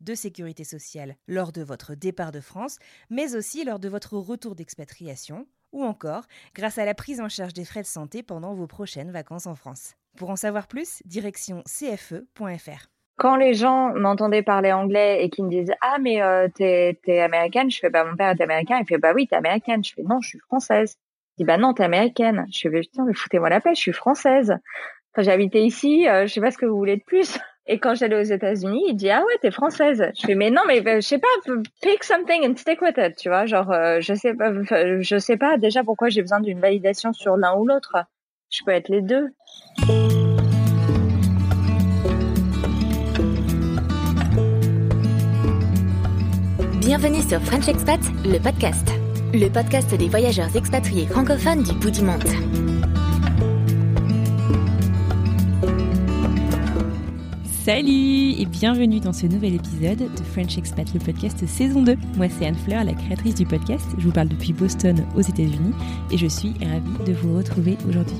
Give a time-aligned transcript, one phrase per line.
[0.00, 2.78] de sécurité sociale lors de votre départ de France,
[3.10, 7.52] mais aussi lors de votre retour d'expatriation, ou encore grâce à la prise en charge
[7.52, 9.94] des frais de santé pendant vos prochaines vacances en France.
[10.16, 12.88] Pour en savoir plus, direction cfe.fr.
[13.16, 17.20] Quand les gens m'entendaient parler anglais et qui me disaient ah mais euh, t'es t'es
[17.20, 19.92] américaine, je fais bah mon père est américain, il fait bah oui t'es américaine, je
[19.92, 20.96] fais non je suis française.
[21.36, 23.92] Il dit bah non t'es américaine, je fais putain mais foutez-moi la paix, je suis
[23.92, 24.56] française.
[25.12, 27.38] Enfin j'ai habité ici, euh, je sais pas ce que vous voulez de plus.
[27.72, 30.04] Et quand j'allais aux États-Unis, il dit ah ouais t'es française.
[30.20, 31.28] Je fais mais non mais euh, je sais pas
[31.80, 34.50] pick something and stick with it, tu vois genre euh, je sais pas
[35.00, 37.94] je sais pas déjà pourquoi j'ai besoin d'une validation sur l'un ou l'autre.
[38.50, 39.28] Je peux être les deux.
[46.80, 48.88] Bienvenue sur French Expat, le podcast.
[49.32, 52.69] Le podcast des voyageurs expatriés francophones du bout du monde.
[57.72, 61.94] Salut et bienvenue dans ce nouvel épisode de French Expat, le podcast saison 2.
[62.16, 63.86] Moi c'est Anne Fleur, la créatrice du podcast.
[63.96, 65.72] Je vous parle depuis Boston aux États-Unis
[66.10, 68.16] et je suis ravie de vous retrouver aujourd'hui.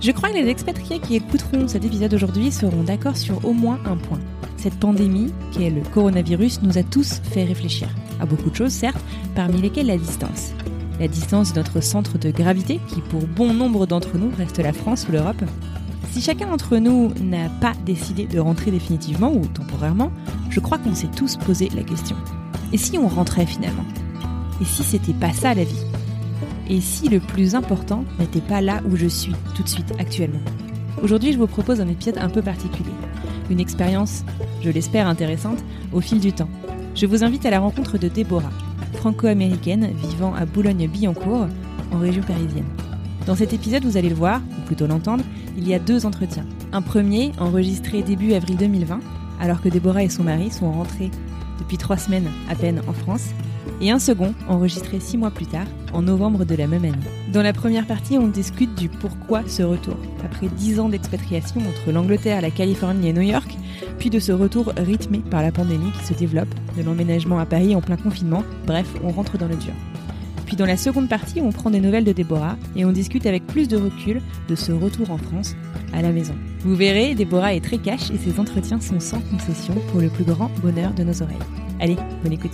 [0.00, 3.78] Je crois que les expatriés qui écouteront cet épisode aujourd'hui seront d'accord sur au moins
[3.84, 4.20] un point.
[4.56, 7.90] Cette pandémie, qui est le coronavirus, nous a tous fait réfléchir.
[8.18, 10.54] À beaucoup de choses, certes, parmi lesquelles la distance.
[10.98, 14.72] La distance de notre centre de gravité, qui pour bon nombre d'entre nous reste la
[14.72, 15.44] France ou l'Europe.
[16.10, 20.10] Si chacun d'entre nous n'a pas décidé de rentrer définitivement ou temporairement,
[20.50, 22.16] je crois qu'on s'est tous posé la question.
[22.72, 23.84] Et si on rentrait finalement?
[24.60, 25.84] Et si c'était pas ça la vie?
[26.68, 30.40] Et si le plus important n'était pas là où je suis tout de suite actuellement?
[31.02, 32.90] Aujourd'hui, je vous propose un épisode un peu particulier.
[33.50, 34.24] Une expérience,
[34.62, 35.62] je l'espère intéressante,
[35.92, 36.48] au fil du temps.
[36.94, 38.50] Je vous invite à la rencontre de Déborah,
[38.94, 41.46] franco-américaine vivant à Boulogne-Billancourt,
[41.92, 42.64] en région parisienne.
[43.26, 45.24] Dans cet épisode, vous allez le voir, ou plutôt l'entendre,
[45.56, 46.46] il y a deux entretiens.
[46.72, 49.00] Un premier, enregistré début avril 2020,
[49.40, 51.10] alors que Déborah et son mari sont rentrés
[51.58, 53.30] depuis trois semaines à peine en France,
[53.80, 56.96] et un second, enregistré six mois plus tard, en novembre de la même année.
[57.32, 61.92] Dans la première partie, on discute du pourquoi ce retour, après dix ans d'expatriation entre
[61.92, 63.56] l'Angleterre, la Californie et New York,
[63.98, 67.74] puis de ce retour rythmé par la pandémie qui se développe, de l'emménagement à Paris
[67.74, 69.72] en plein confinement, bref, on rentre dans le dur.
[70.46, 73.46] Puis dans la seconde partie, on prend des nouvelles de Déborah et on discute avec
[73.46, 75.56] plus de recul de ce retour en France,
[75.92, 76.34] à la maison.
[76.60, 80.24] Vous verrez, Déborah est très cash et ses entretiens sont sans concession pour le plus
[80.24, 81.36] grand bonheur de nos oreilles.
[81.80, 82.52] Allez, bonne écoute.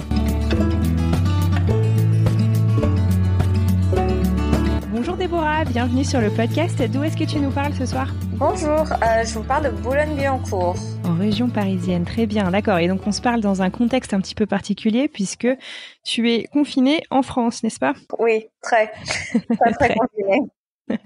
[4.90, 6.82] Bonjour Déborah, bienvenue sur le podcast.
[6.90, 8.08] D'où est-ce que tu nous parles ce soir?
[8.44, 10.74] Bonjour, euh, je vous parle de Boulogne-Billancourt.
[11.04, 12.78] En région parisienne, très bien, d'accord.
[12.78, 15.46] Et donc on se parle dans un contexte un petit peu particulier puisque
[16.02, 17.94] tu es confinée en France, n'est-ce pas?
[18.18, 18.88] Oui, très,
[19.60, 20.40] très, très confiné.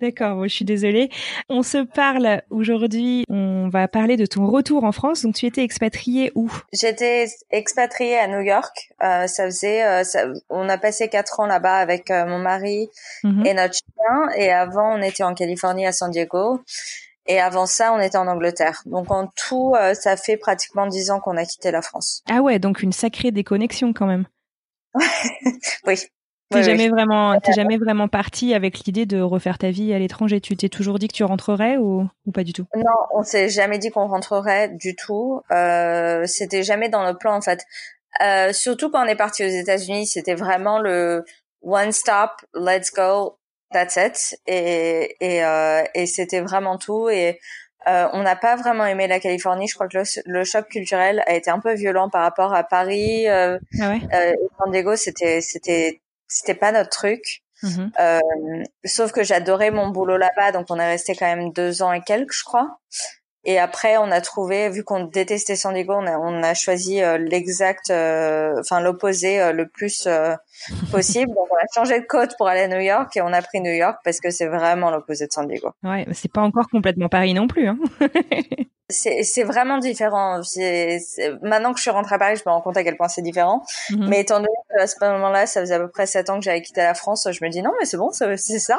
[0.00, 1.08] D'accord, bon, je suis désolée.
[1.48, 5.22] On se parle aujourd'hui, on va parler de ton retour en France.
[5.22, 6.50] Donc tu étais expatriée où?
[6.72, 8.90] J'étais expatriée à New York.
[9.02, 12.88] Euh, ça faisait, euh, ça, on a passé quatre ans là-bas avec euh, mon mari
[13.22, 13.46] Mhm.
[13.46, 14.28] et notre chien.
[14.36, 16.60] Et avant, on était en Californie à San Diego.
[17.26, 18.82] Et avant ça, on était en Angleterre.
[18.84, 22.22] Donc en tout, euh, ça fait pratiquement dix ans qu'on a quitté la France.
[22.30, 24.26] Ah ouais, donc une sacrée déconnexion quand même.
[25.86, 25.96] Oui.
[26.50, 26.64] T'es oui.
[26.64, 30.40] jamais vraiment, t'es jamais vraiment partie avec l'idée de refaire ta vie à l'étranger.
[30.40, 32.66] Tu t'es toujours dit que tu rentrerais ou, ou pas du tout?
[32.76, 35.40] Non, on s'est jamais dit qu'on rentrerait du tout.
[35.50, 37.64] Euh, c'était jamais dans le plan en fait.
[38.22, 41.24] Euh, surtout quand on est parti aux États-Unis, c'était vraiment le
[41.62, 43.38] one stop, let's go,
[43.72, 44.38] that's it.
[44.46, 47.08] Et et, euh, et c'était vraiment tout.
[47.08, 47.40] Et
[47.88, 49.66] euh, on n'a pas vraiment aimé la Californie.
[49.66, 52.62] Je crois que le, le choc culturel a été un peu violent par rapport à
[52.62, 53.26] Paris.
[53.28, 54.00] Euh, Ah ouais?
[54.14, 56.00] euh, San Diego, c'était c'était
[56.34, 57.42] c'était pas notre truc.
[57.62, 57.92] Mhm.
[57.98, 58.20] Euh,
[58.84, 62.02] sauf que j'adorais mon boulot là-bas, donc on est resté quand même deux ans et
[62.02, 62.78] quelques, je crois.
[63.46, 67.00] Et après, on a trouvé, vu qu'on détestait San Diego, on a, on a choisi
[67.18, 70.08] l'exact, enfin l'opposé le plus
[70.90, 71.28] possible.
[71.34, 73.60] Donc, on a changé de côte pour aller à New York et on a pris
[73.60, 75.72] New York parce que c'est vraiment l'opposé de San Diego.
[75.82, 77.68] Ouais, c'est pas encore complètement Paris non plus.
[77.68, 77.78] Hein
[78.94, 80.40] c'est vraiment différent.
[81.42, 83.22] Maintenant que je suis rentrée à Paris, je me rends compte à quel point c'est
[83.22, 83.62] différent.
[83.90, 84.08] Mhm.
[84.08, 86.62] Mais étant donné qu'à ce moment-là, ça faisait à peu près sept ans que j'avais
[86.62, 88.78] quitté la France, je me dis non, mais c'est bon, c'est ça.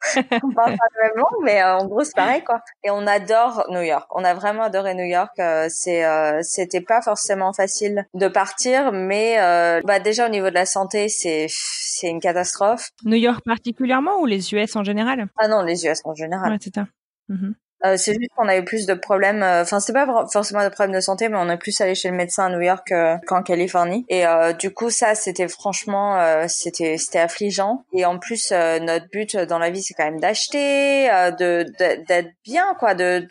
[0.42, 2.62] on parle pas le même langue, mais euh, en gros c'est pareil quoi.
[2.84, 4.06] Et on adore New York.
[4.14, 5.38] On a vraiment adoré New York.
[5.38, 9.36] Euh, c'est euh, c'était pas forcément facile de partir, mais
[9.84, 12.90] bah déjà au niveau de la santé c'est c'est une catastrophe.
[13.04, 15.26] New York particulièrement ou les US en général?
[15.36, 16.52] Ah non les US en général.
[16.52, 16.86] Ouais, c'est ça.
[17.28, 17.54] Mhm.
[17.84, 19.42] Euh, c'est juste qu'on a eu plus de problèmes.
[19.42, 22.10] Euh, enfin, c'est pas forcément de problèmes de santé, mais on a plus allé chez
[22.10, 24.04] le médecin à New York euh, qu'en Californie.
[24.08, 24.24] Et
[24.58, 27.84] du coup, ça, c'était franchement, c'était c'était affligeant.
[27.92, 31.64] Et en plus, notre but dans la vie, c'est quand même d'acheter, de
[32.06, 33.26] d'être bien, quoi, de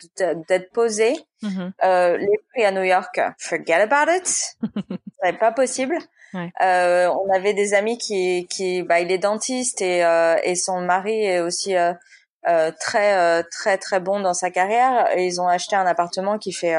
[0.48, 1.14] d'être posé.
[1.42, 2.16] Mm-hmm.
[2.18, 4.56] les prix à New York, forget about it.
[5.22, 5.96] c'est pas possible.
[6.34, 6.52] Ouais.
[6.60, 10.04] on avait des amis qui, qui, bah, il est dentiste et,
[10.44, 11.74] et son mari est aussi
[12.48, 15.08] euh, très euh, très très bon dans sa carrière.
[15.16, 16.74] Et ils ont acheté un appartement qui fait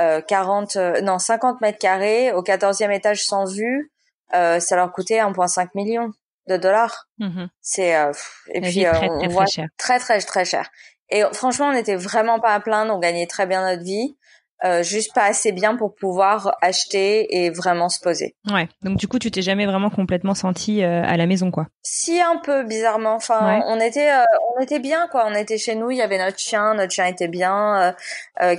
[0.00, 3.90] euh, 40 euh, non 50 mètres carrés au 14e étage sans vue.
[4.32, 6.10] Ça leur coûtait 1,5 million
[6.48, 7.08] de dollars.
[7.20, 7.48] Mm-hmm.
[7.60, 7.94] c'est
[8.52, 9.68] et puis très, on très, voit très cher.
[9.78, 10.70] très très très cher
[11.08, 12.94] et franchement on n'était vraiment pas à plaindre.
[12.94, 14.16] On gagnait très bien notre vie
[14.64, 18.34] euh, juste pas assez bien pour pouvoir acheter et vraiment se poser.
[18.50, 18.68] Ouais.
[18.82, 21.66] Donc du coup, tu t'es jamais vraiment complètement senti euh, à la maison, quoi.
[21.82, 23.14] Si un peu bizarrement.
[23.16, 24.24] Enfin, on était, euh,
[24.56, 25.26] on était bien, quoi.
[25.28, 25.90] On était chez nous.
[25.90, 26.72] Il y avait notre chien.
[26.74, 27.94] Notre chien était bien.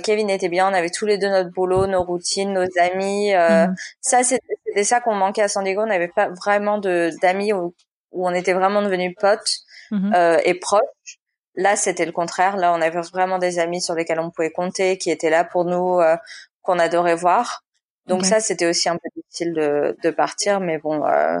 [0.04, 0.70] Kevin était bien.
[0.70, 3.32] On avait tous les deux notre boulot, nos routines, nos amis.
[3.34, 3.74] Mhm.
[4.00, 5.82] Ça, c'était ça qu'on manquait à San Diego.
[5.82, 7.74] On n'avait pas vraiment de d'amis où,
[8.12, 9.58] où, on était vraiment devenus potes
[9.90, 10.14] mhm.
[10.44, 11.18] et proches.
[11.58, 12.56] Là, c'était le contraire.
[12.56, 15.64] Là, on avait vraiment des amis sur lesquels on pouvait compter, qui étaient là pour
[15.64, 16.16] nous, euh,
[16.62, 17.64] qu'on adorait voir.
[18.06, 21.40] Donc ça, c'était aussi un peu difficile de, de partir, mais bon, euh,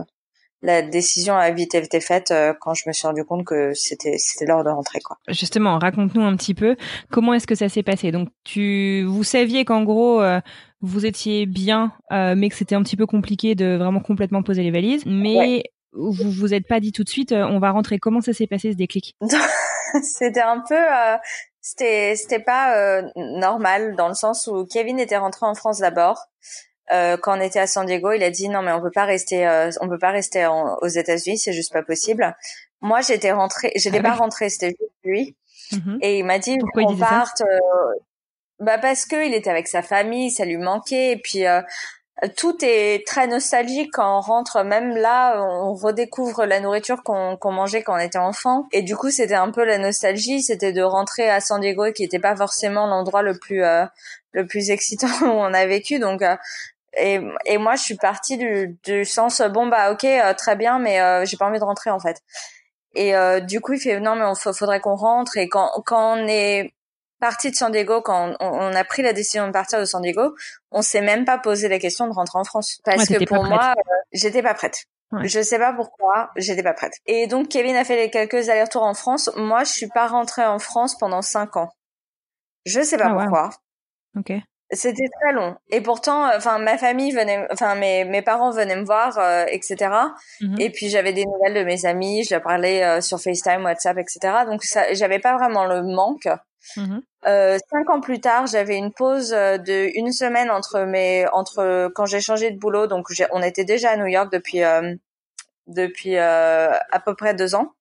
[0.60, 4.18] la décision a vite été faite euh, quand je me suis rendu compte que c'était
[4.18, 5.16] c'était l'heure de rentrer quoi.
[5.28, 6.76] Justement, raconte-nous un petit peu
[7.10, 8.12] comment est-ce que ça s'est passé?
[8.12, 10.20] Donc tu vous saviez qu'en gros
[10.82, 14.70] vous étiez bien, mais que c'était un petit peu compliqué de vraiment complètement poser les
[14.70, 15.62] valises, mais
[15.94, 17.98] vous vous êtes pas dit tout de suite on va rentrer.
[17.98, 19.16] Comment ça s'est passé ce déclic?
[20.02, 21.16] c'était un peu euh,
[21.68, 26.26] c'était c'était pas euh, normal dans le sens où Kevin était rentré en France d'abord.
[26.90, 29.04] Euh, quand on était à San Diego il a dit non mais on peut pas
[29.04, 32.34] rester euh, on peut pas rester aux États-Unis c'est juste pas possible.
[32.80, 35.36] Moi j'étais rentrée j'étais ah pas rentrée c'était juste lui.
[35.72, 35.98] Mm-hmm.
[36.00, 37.42] et il m'a dit qu'on parte
[38.58, 41.12] bah parce que il était avec sa famille ça lui manquait.
[41.12, 41.44] Et puis
[42.36, 44.64] tout est très nostalgique quand on rentre.
[44.64, 48.66] Même là, on redécouvre la nourriture qu'on mangeait quand on était enfant.
[48.72, 50.42] Et du coup, c'était un peu la nostalgie.
[50.42, 53.84] C'était de rentrer à San Diego, qui n'était pas forcément l'endroit le plus euh,
[54.32, 56.00] le plus excitant où on a vécu.
[56.00, 56.36] Donc euh,
[56.96, 60.80] et, et moi, je suis partie du, du sens bon bah ok, euh, très bien,
[60.80, 62.20] mais j'ai pas envie de rentrer en fait.
[62.94, 63.12] Et
[63.42, 65.36] du coup, il fait non mais il faudrait qu'on rentre.
[65.36, 66.74] Et quand quand on est
[67.20, 70.34] parti de San Diego, quand on, a pris la décision de partir de San Diego,
[70.70, 72.80] on s'est même pas posé la question de rentrer en France.
[72.84, 74.84] Parce que pour moi, euh, j'étais pas prête.
[75.22, 76.92] Je sais pas pourquoi, j'étais pas prête.
[77.06, 79.30] Et donc Kevin a fait les quelques allers-retours en France.
[79.36, 81.70] Moi, je suis pas rentrée en France pendant cinq ans.
[82.66, 83.50] Je sais pas ah, pourquoi.
[84.18, 84.32] Ok.
[84.70, 85.56] C'était très long.
[85.70, 89.46] Et pourtant, euh, enfin, ma famille venait, enfin, mes, mes parents venaient me voir, euh,
[89.48, 89.90] etc.
[90.42, 90.60] Mhm.
[90.60, 94.44] Et puis, j'avais des nouvelles de mes amis, je leur parlais sur FaceTime, WhatsApp, etc.
[94.44, 96.28] Donc, ça, j'avais pas vraiment le manque.
[96.76, 97.02] Mhm.
[97.26, 101.90] Euh, cinq ans plus tard, j'avais une pause euh, de une semaine entre mes entre
[101.94, 102.86] quand j'ai changé de boulot.
[102.86, 104.94] Donc on était déjà à New York depuis euh,
[105.66, 107.72] depuis euh, à peu près deux ans.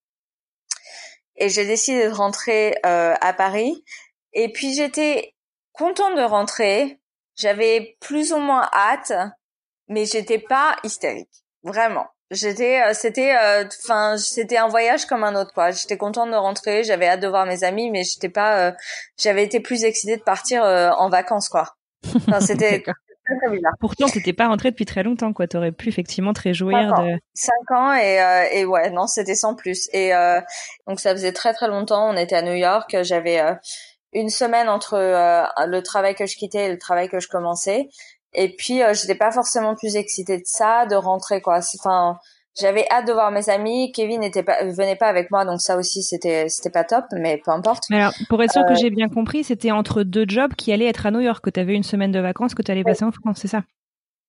[1.36, 3.84] Et j'ai décidé de rentrer à Paris.
[4.34, 5.36] Et puis j'étais
[5.72, 7.00] contente de rentrer.
[7.36, 9.14] J'avais plus ou moins hâte,
[9.88, 12.08] mais j'étais pas hystérique, vraiment.
[12.30, 15.72] J'étais, euh, c'était, euh, enfin, c'était un voyage comme un autre, quoi.
[15.72, 18.72] J'étais contente de rentrer, j'avais hâte de voir mes amis, mais j'étais pas, euh,
[19.18, 21.76] j'avais été plus excitée de partir en vacances, quoi.
[22.16, 22.84] Enfin, c'était.
[23.80, 25.48] Pourtant, t'étais pas rentrée depuis très longtemps, quoi.
[25.48, 27.18] T'aurais pu effectivement te réjouir de.
[27.34, 28.20] Cinq ans et
[28.54, 29.90] et ouais, non, c'était sans plus.
[29.94, 30.12] Et
[30.88, 32.10] donc ça faisait très très longtemps.
[32.10, 32.96] On était à New York.
[33.02, 33.42] J'avais
[34.14, 37.90] une semaine entre le travail que je quittais et le travail que je commençais.
[38.38, 41.60] Et puis, euh, j'étais pas forcément plus excitée de ça, de rentrer, quoi.
[41.80, 42.18] Enfin,
[42.58, 43.92] j'avais hâte de voir mes amis.
[43.92, 47.42] Kevin n'était pas, venait pas avec moi, donc ça aussi, c'était, c'était pas top, mais
[47.44, 47.84] peu importe.
[47.90, 50.72] Mais alors, pour être sûr que euh, j'ai bien compris, c'était entre deux jobs qui
[50.72, 52.84] allaient être à New York, que tu avais une semaine de vacances, que tu allais
[52.84, 53.64] passer en France, c'est ça?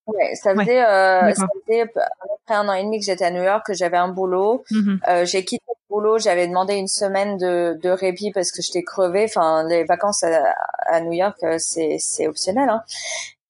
[0.06, 2.00] Ouais, ça faisait, euh, ça faisait à peu
[2.46, 4.64] près un an et demi que j'étais à New York, que j'avais un boulot.
[4.70, 4.98] Mm-hmm.
[5.06, 9.24] euh, j'ai quitté boulot, j'avais demandé une semaine de, de répit parce que j'étais crevée.
[9.24, 10.54] Enfin, les vacances à,
[10.86, 12.68] à New York, euh, c'est c'est optionnel.
[12.68, 12.82] Hein.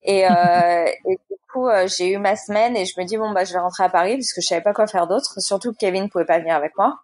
[0.09, 3.31] Et, euh, et du coup, euh, j'ai eu ma semaine et je me dis bon
[3.31, 5.39] bah je vais rentrer à Paris parce que je savais pas quoi faire d'autre.
[5.39, 6.99] Surtout que Kevin pouvait pas venir avec moi.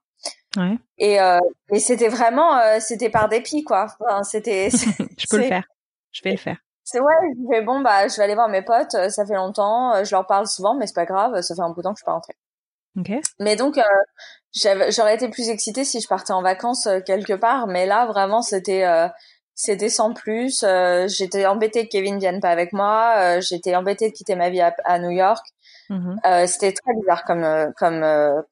[0.57, 0.79] Ouais.
[0.97, 1.39] Et, euh,
[1.71, 3.89] et c'était vraiment, euh, c'était par dépit quoi.
[4.01, 4.71] Enfin, c'était.
[5.19, 5.65] je peux le faire.
[6.13, 6.57] Je vais le faire.
[6.83, 10.05] C'est ouais, je fais bon bah je vais aller voir mes potes, ça fait longtemps,
[10.05, 11.99] je leur parle souvent mais c'est pas grave, ça fait un bout de temps que
[11.99, 12.37] je suis pas rentrée.
[12.99, 13.21] Okay.
[13.41, 13.83] Mais donc euh,
[14.91, 18.41] j'aurais été plus excitée si je partais en vacances euh, quelque part, mais là vraiment
[18.41, 19.09] c'était euh,
[19.55, 20.63] c'était sans plus.
[20.63, 24.61] Euh, j'étais embêtée que Kevin vienne pas avec moi, j'étais embêtée de quitter ma vie
[24.61, 25.45] à, à New York.
[25.91, 28.01] Mm c'était très bizarre comme comme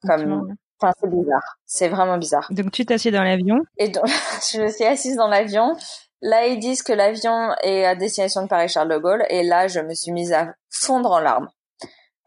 [0.06, 2.47] comme enfin c'est bizarre, c'est vraiment bizarre.
[2.50, 4.04] Donc tu t'assieds dans l'avion Et donc
[4.52, 5.76] je me suis assise dans l'avion.
[6.25, 9.25] Là, ils disent que l'avion est à destination de Paris-Charles de Gaulle.
[9.28, 11.49] Et là, je me suis mise à fondre en larmes.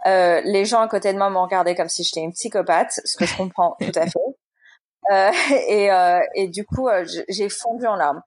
[0.05, 3.17] Euh, les gens à côté de moi m'ont regardé comme si j'étais une psychopathe, ce
[3.17, 4.19] que je comprends tout à fait.
[5.11, 5.31] Euh,
[5.69, 8.21] et, euh, et du coup, euh, j'ai fondu en larmes.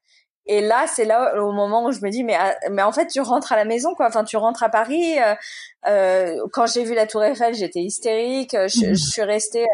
[0.49, 3.07] Et là, c'est là au moment où je me dis, mais, ah, mais en fait,
[3.07, 4.07] tu rentres à la maison, quoi.
[4.07, 5.19] Enfin, tu rentres à Paris.
[5.21, 5.35] Euh,
[5.87, 8.53] euh quand j'ai vu la Tour Eiffel, j'étais hystérique.
[8.53, 9.67] Je, je, suis restée,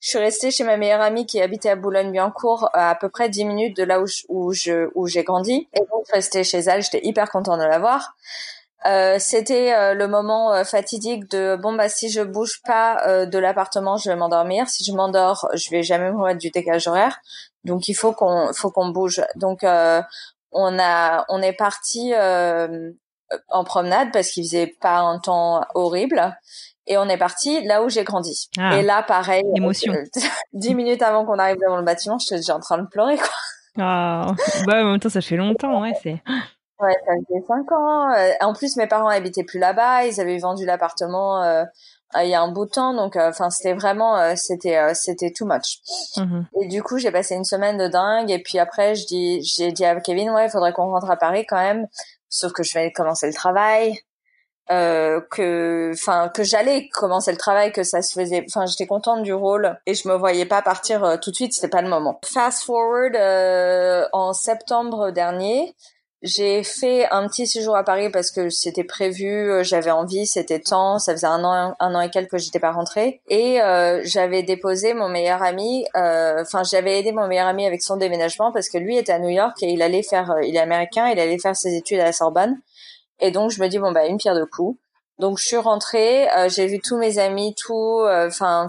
[0.00, 3.28] je suis restée chez ma meilleure amie qui habitait à Boulogne-Billancourt, à, à peu près
[3.28, 5.68] 10 minutes de là où je, où je où j'ai grandi.
[5.74, 8.16] Et donc, rester chez elle, j'étais hyper contente de la voir.
[8.86, 13.26] Euh, c'était euh, le moment euh, fatidique de bon bah si je bouge pas euh,
[13.26, 16.88] de l'appartement je vais m'endormir si je m'endors je vais jamais me remettre du décalage
[16.88, 17.20] horaire
[17.64, 22.12] donc il faut qu'on faut qu'on bouge donc on a on est parti
[23.48, 26.36] en promenade parce qu'il faisait pas un temps horrible
[26.90, 28.48] et on est parti là où j'ai grandi.
[28.58, 29.94] Ah, et là, pareil, émotion.
[30.52, 33.28] dix minutes avant qu'on arrive devant le bâtiment, j'étais déjà en train de pleurer, quoi.
[33.78, 34.34] Ah,
[34.66, 36.20] bah, en même temps, ça fait longtemps, ouais, c'est.
[36.80, 38.10] Ouais, ça faisait cinq ans.
[38.12, 40.06] Euh, en plus, mes parents habitaient plus là-bas.
[40.06, 41.64] Ils avaient vendu l'appartement euh,
[42.16, 45.46] il y a un bout de temps, donc euh, enfin, c'était vraiment, c'était, c'était too
[45.46, 45.78] much.
[46.16, 46.46] Mhm.
[46.60, 48.30] Et du coup, j'ai passé une semaine de dingue.
[48.30, 51.16] Et puis après, je dis, j'ai dit à Kevin, ouais, il faudrait qu'on rentre à
[51.16, 51.86] Paris quand même.
[52.28, 54.00] Sauf que je vais commencer le travail.
[54.70, 59.24] Euh, que enfin que j'allais commencer le travail que ça se faisait enfin j'étais contente
[59.24, 61.88] du rôle et je me voyais pas partir euh, tout de suite c'était pas le
[61.88, 65.74] moment fast forward euh, en septembre dernier
[66.22, 70.98] j'ai fait un petit séjour à Paris parce que c'était prévu, j'avais envie, c'était temps,
[70.98, 74.42] ça faisait un an, un an et quelques que j'étais pas rentrée et euh, j'avais
[74.42, 78.76] déposé mon meilleur ami, enfin j'avais aidé mon meilleur ami avec son déménagement parce que
[78.76, 81.56] lui était à New York et il allait faire, il est américain, il allait faire
[81.56, 82.60] ses études à la Sorbonne
[83.20, 84.78] et donc je me dis bon bah une pierre de coups.
[85.20, 88.66] Donc je suis rentrée, euh, j'ai vu tous mes amis, tout, euh, enfin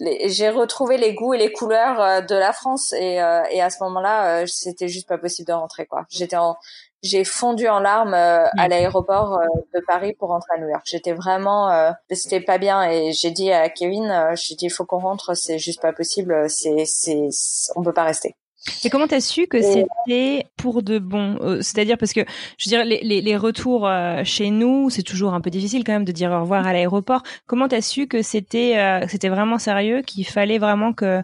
[0.00, 3.14] j'ai retrouvé les goûts et les couleurs euh, de la France et,
[3.50, 6.06] et à ce moment-là c'était juste pas possible de rentrer quoi.
[6.08, 6.56] J'étais en
[7.02, 9.40] j'ai fondu en larmes à l'aéroport
[9.74, 10.82] de Paris pour rentrer à New York.
[10.84, 14.98] J'étais vraiment, c'était pas bien et j'ai dit à Kevin, j'ai dit il faut qu'on
[14.98, 17.30] rentre, c'est juste pas possible, c'est c'est
[17.74, 18.36] on peut pas rester.
[18.84, 22.20] Et comment t'as su que c'était pour de bon euh, C'est-à-dire parce que
[22.58, 25.82] je veux dire les, les, les retours euh, chez nous, c'est toujours un peu difficile
[25.84, 27.22] quand même de dire au revoir à l'aéroport.
[27.46, 31.22] Comment t'as su que c'était euh, c'était vraiment sérieux, qu'il fallait vraiment que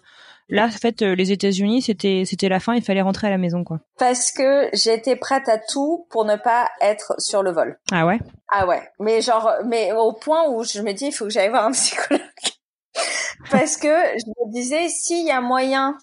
[0.48, 3.64] là en fait les États-Unis c'était c'était la fin, il fallait rentrer à la maison
[3.64, 3.80] quoi.
[3.98, 7.78] Parce que j'étais prête à tout pour ne pas être sur le vol.
[7.92, 8.18] Ah ouais?
[8.48, 8.80] Ah ouais.
[8.98, 11.72] Mais genre mais au point où je me dis il faut que j'aille voir un
[11.72, 12.22] psychologue.
[13.50, 15.98] Parce que je me disais s'il y a moyen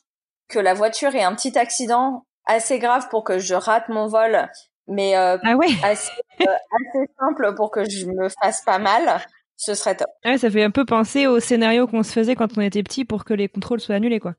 [0.54, 4.48] que la voiture ait un petit accident assez grave pour que je rate mon vol,
[4.88, 5.68] mais euh, ah ouais.
[5.84, 9.22] assez, euh, assez simple pour que je me fasse pas mal,
[9.58, 10.08] ce serait top.
[10.24, 13.06] Ouais, ça fait un peu penser au scénario qu'on se faisait quand on était petit
[13.06, 14.36] pour que les contrôles soient annulés, quoi.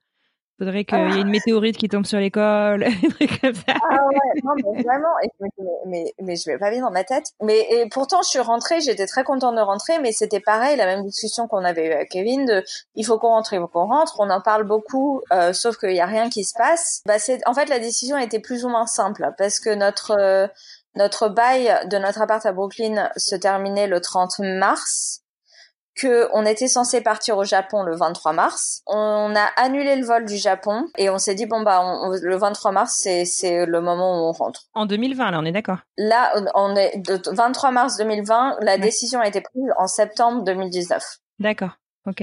[0.59, 2.85] Faudrait qu'il y ait une météorite qui tombe sur l'école,
[3.41, 3.75] comme ça.
[3.91, 7.27] Ah ouais, non, mais vraiment, mais, mais, mais, je vais pas bien dans ma tête.
[7.43, 10.87] Mais et pourtant, je suis rentrée, j'étais très contente de rentrer, mais c'était pareil, la
[10.87, 12.63] même discussion qu'on avait eu avec Kevin, de
[12.95, 15.95] il faut qu'on rentre, il faut qu'on rentre, on en parle beaucoup, euh, sauf qu'il
[15.95, 17.03] y a rien qui se passe.
[17.05, 20.47] Bah en fait, la décision était plus ou moins simple, parce que notre euh,
[20.95, 25.24] notre bail de notre appart à Brooklyn se terminait le 30 mars
[25.95, 28.83] que on était censé partir au Japon le 23 mars.
[28.87, 31.83] On a annulé le vol du Japon et on s'est dit bon bah
[32.21, 34.65] le 23 mars c'est c'est le moment où on rentre.
[34.75, 35.79] En 2020 là, on est d'accord.
[35.97, 41.03] Là on est de 23 mars 2020, la décision a été prise en septembre 2019.
[41.39, 41.79] D'accord.
[42.07, 42.23] OK.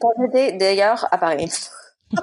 [0.00, 1.52] Quand j'étais d'ailleurs à Paris.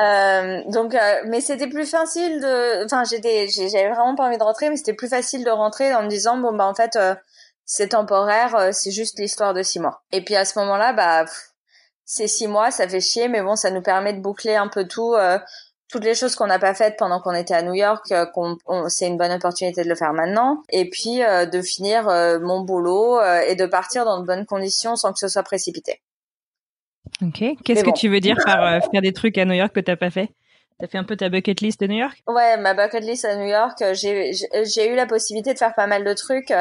[0.00, 4.42] Euh, donc, euh, mais c'était plus facile de, enfin, j'étais, j'avais vraiment pas envie de
[4.42, 7.14] rentrer, mais c'était plus facile de rentrer en me disant bon bah en fait, euh,
[7.72, 10.02] c'est temporaire, euh, c'est juste l'histoire de six mois.
[10.10, 11.24] Et puis à ce moment-là, bah,
[12.04, 14.88] c'est six mois, ça fait chier, mais bon, ça nous permet de boucler un peu
[14.88, 15.38] tout, euh,
[15.88, 18.56] toutes les choses qu'on n'a pas faites pendant qu'on était à New York, euh, qu'on,
[18.88, 20.64] c'est une bonne opportunité de le faire maintenant.
[20.70, 22.06] Et puis de finir
[22.42, 26.02] mon boulot et de partir dans de bonnes conditions sans que ce soit précipité.
[27.22, 27.54] Ok.
[27.64, 30.10] Qu'est-ce que tu veux dire par faire des trucs à New York que t'as pas
[30.10, 30.30] fait?
[30.80, 32.20] T'as fait un peu ta bucket list de New York?
[32.26, 35.86] Ouais, ma bucket list à New York, j'ai j'ai eu la possibilité de faire pas
[35.86, 36.52] mal de trucs.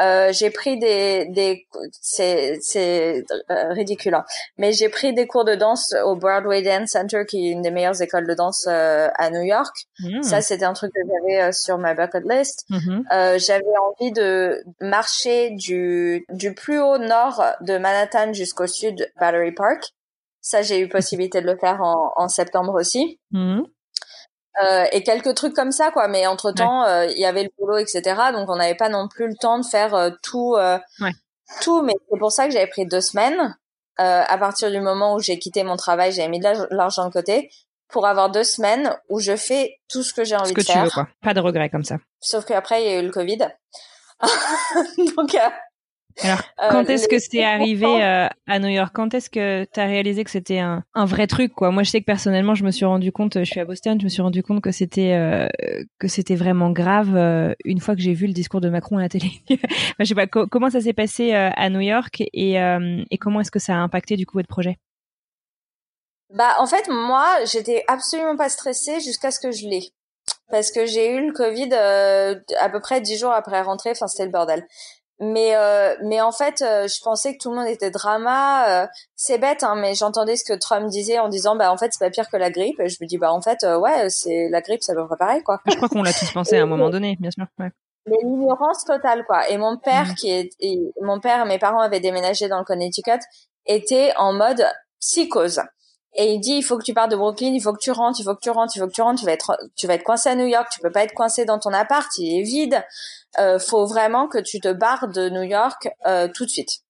[0.00, 1.68] Euh, j'ai pris des des
[2.00, 4.24] c'est c'est euh, ridicule hein.
[4.58, 7.70] mais j'ai pris des cours de danse au Broadway Dance Center qui est une des
[7.70, 10.22] meilleures écoles de danse euh, à New York hmm.
[10.22, 13.38] ça c'était un truc que j'avais euh, sur ma bucket list mm-hmm.
[13.38, 19.92] j'avais envie de marcher du du plus haut nord de Manhattan jusqu'au sud Battery Park
[20.40, 23.62] ça j'ai eu possibilité de le faire en, en septembre aussi mm-hmm.
[24.62, 26.06] Euh, et quelques trucs comme ça quoi.
[26.06, 29.08] Mais entre temps euh, il y avait le boulot etc donc on n'avait pas non
[29.08, 31.10] plus le temps de faire euh, tout ouais.
[31.60, 31.82] tout.
[31.82, 33.56] Mais c'est pour ça que j'avais pris deux semaines.
[33.96, 37.50] À partir du moment où j'ai quitté mon travail j'avais mis de l'argent de côté
[37.88, 40.66] pour avoir deux semaines où je fais tout ce que j'ai envie ce que de
[40.66, 41.08] tu Veux, quoi.
[41.22, 41.96] pas de regrets comme ça.
[42.20, 43.38] Sauf qu'après il y a eu le covid.
[45.16, 45.36] Donc
[46.22, 48.92] alors, euh, quand est-ce que c'est arrivé euh, à New York?
[48.94, 51.70] Quand est-ce que tu as réalisé que c'était un, un, vrai truc quoi?
[51.70, 54.04] Moi, je sais que personnellement, je me suis rendu compte, je suis à Boston, je
[54.04, 55.48] me suis rendu compte que c'était euh,
[55.98, 57.16] que c'était vraiment grave
[57.64, 59.30] une fois que j'ai vu le discours de Macron à la télé.
[59.98, 63.58] je sais pas comment ça s'est passé à New York et, et comment est-ce que
[63.58, 64.78] ça a impacté du coup votre projet?
[66.30, 69.92] Bah, en fait, moi, j'étais absolument pas stressée jusqu'à ce que je l'ai.
[70.50, 71.72] Parce que j'ai eu le Covid
[72.60, 73.90] à peu près dix jours après rentrer.
[73.90, 74.66] Enfin, c'était le bordel
[75.20, 78.86] mais euh, mais en fait euh, je pensais que tout le monde était drama euh,
[79.14, 82.04] c'est bête hein, mais j'entendais ce que Trump disait en disant bah en fait c'est
[82.04, 82.80] pas pire que la grippe.
[82.80, 85.42] Et je me dis bah en fait ouais c'est la grippe ça peut pas pareil
[85.42, 85.60] quoi.
[85.66, 87.70] Je crois qu'on l'a tous pensé à un moment donné bien sûr ouais.
[88.06, 89.48] mais l'ignorance totale quoi.
[89.48, 90.14] Et mon père mmh.
[90.14, 93.20] qui est et mon père mes parents avaient déménagé dans le Connecticut
[93.66, 94.66] était en mode
[94.98, 95.62] psychose.
[96.16, 98.18] Et il dit il faut que tu partes de Brooklyn, il faut que tu rentres,
[98.20, 99.94] il faut que tu rentres, il faut que tu rentres, tu vas être tu vas
[99.94, 102.42] être coincé à New York, tu peux pas être coincé dans ton appart, il est
[102.42, 102.84] vide
[103.38, 106.80] euh, faut vraiment que tu te barres de New York euh, tout de suite.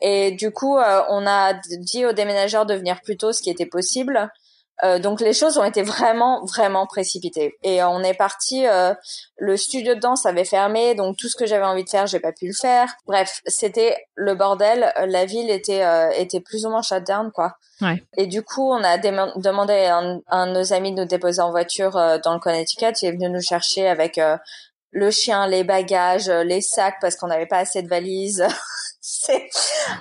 [0.00, 3.50] Et du coup, euh, on a dit aux déménageurs de venir plus tôt, ce qui
[3.50, 4.30] était possible.
[4.84, 8.66] Euh, donc les choses ont été vraiment vraiment précipitées et on est parti.
[8.66, 8.92] Euh,
[9.38, 12.20] le studio de danse avait fermé, donc tout ce que j'avais envie de faire, j'ai
[12.20, 12.94] pas pu le faire.
[13.06, 14.92] Bref, c'était le bordel.
[15.06, 15.82] La ville était
[16.20, 17.54] était plus ou moins shut down quoi.
[17.80, 18.02] Ouais.
[18.18, 21.40] Et du coup, on a demandé à un, un, de nos amis de nous déposer
[21.40, 23.00] en voiture dans le Connecticut.
[23.00, 24.20] Il est venu nous chercher avec
[24.96, 28.44] le chien, les bagages, euh, les sacs parce qu'on n'avait pas assez de valises.
[29.06, 29.48] c'est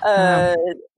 [0.07, 0.55] euh,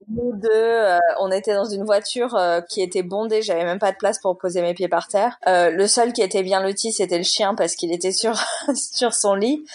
[0.08, 3.42] nous deux, euh, on était dans une voiture euh, qui était bondée.
[3.42, 5.36] J'avais même pas de place pour poser mes pieds par terre.
[5.46, 8.40] le seul qui était bien loti, c'était le chien parce qu'il était sur
[8.74, 9.66] sur son lit,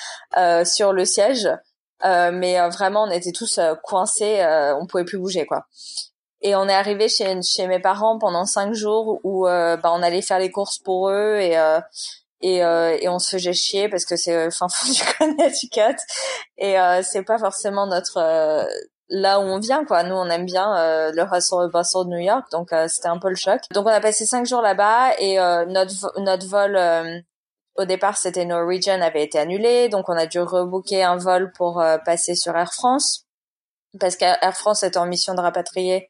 [0.66, 1.50] sur le siège.
[2.04, 4.44] mais vraiment, on était tous coincés.
[4.80, 5.66] on pouvait plus bouger quoi.
[6.46, 10.22] Et on est arrivé chez chez mes parents pendant cinq jours où bah, on allait
[10.22, 11.56] faire les courses pour eux et
[12.44, 15.98] et, euh, et on se faisait chier parce que c'est fin fond du Connecticut.
[16.58, 18.66] Et euh, c'est pas forcément notre euh,
[19.08, 20.04] là où on vient quoi.
[20.04, 22.46] Nous on aime bien euh, le hustle bustle de New York.
[22.52, 23.62] Donc euh, c'était un peu le choc.
[23.72, 27.24] Donc on a passé cinq jours là-bas et notre notre vol
[27.76, 29.88] au départ c'était Norwegian avait été annulé.
[29.88, 33.26] Donc on a dû rebooker un vol pour passer sur Air France.
[34.00, 36.10] Parce qu'Air France était en mission de rapatrier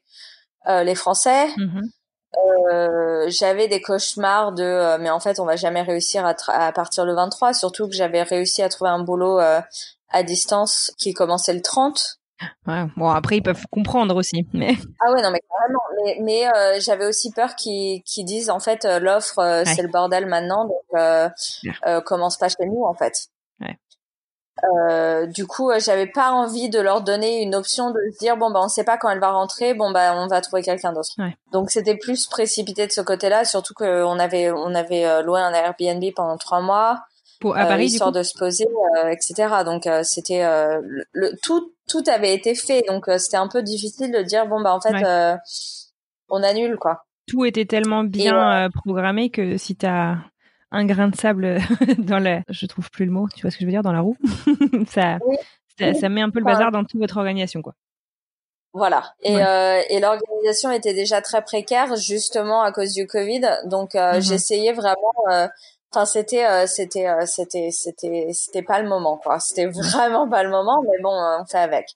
[0.66, 1.46] les Français.
[1.46, 1.90] Mm-hmm.
[2.36, 6.72] Euh, j'avais des cauchemars de euh, mais en fait on va jamais réussir à, à,
[6.72, 9.60] partir le 23 surtout que j'avais réussi à trouver un boulot euh,
[10.10, 12.18] à distance qui commençait le 30
[12.66, 12.84] ouais.
[12.96, 17.06] bon après ils peuvent comprendre aussi mais ah ouais non mais carrément mais, mais j'avais
[17.06, 22.66] aussi peur qu'ils disent en fait l'offre c'est le bordel maintenant donc commence pas chez
[22.66, 23.28] nous en fait.
[24.62, 28.36] Euh, du coup, euh, j'avais pas envie de leur donner une option de se dire
[28.36, 30.92] bon bah on sait pas quand elle va rentrer, bon bah on va trouver quelqu'un
[30.92, 31.10] d'autre.
[31.52, 35.52] Donc c'était plus précipité de ce côté-là, surtout qu'on avait on avait euh, loué un
[35.52, 37.00] Airbnb pendant trois mois.
[37.40, 38.18] Pour à Paris, histoire du coup?
[38.20, 38.66] de se poser,
[39.10, 39.64] etc.
[39.64, 40.44] Donc c'était
[41.12, 44.72] le, tout tout avait été fait, donc c'était un peu difficile de dire bon bah
[44.72, 45.38] en fait
[46.28, 47.04] on annule quoi.
[47.26, 50.16] Tout était tellement bien programmé que si t'as
[50.70, 51.58] un grain de sable
[51.98, 53.92] dans la, je trouve plus le mot, tu vois ce que je veux dire, dans
[53.92, 54.16] la roue.
[54.88, 55.18] ça,
[55.78, 57.74] ça, met un peu le bazar dans toute votre organisation, quoi.
[58.74, 59.14] Voilà.
[59.22, 63.42] Et, euh, et l'organisation était déjà très précaire, justement à cause du Covid.
[63.66, 64.20] Donc euh, mm-hmm.
[64.20, 65.14] j'essayais vraiment.
[65.30, 65.46] Euh,
[65.92, 69.38] enfin, c'était, euh, c'était, euh, c'était, c'était, c'était pas le moment, quoi.
[69.38, 71.86] C'était vraiment pas le moment, mais bon, on fait avec.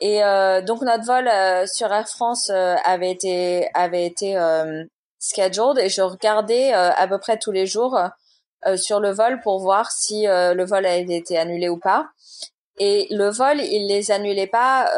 [0.00, 0.20] Et
[0.64, 1.28] donc notre vol
[1.66, 4.36] sur Air France avait été avait été
[5.18, 7.98] scheduled et je regardais euh, à peu près tous les jours
[8.66, 12.08] euh, sur le vol pour voir si euh, le vol avait été annulé ou pas.
[12.78, 14.92] Et le vol, il les annulait pas.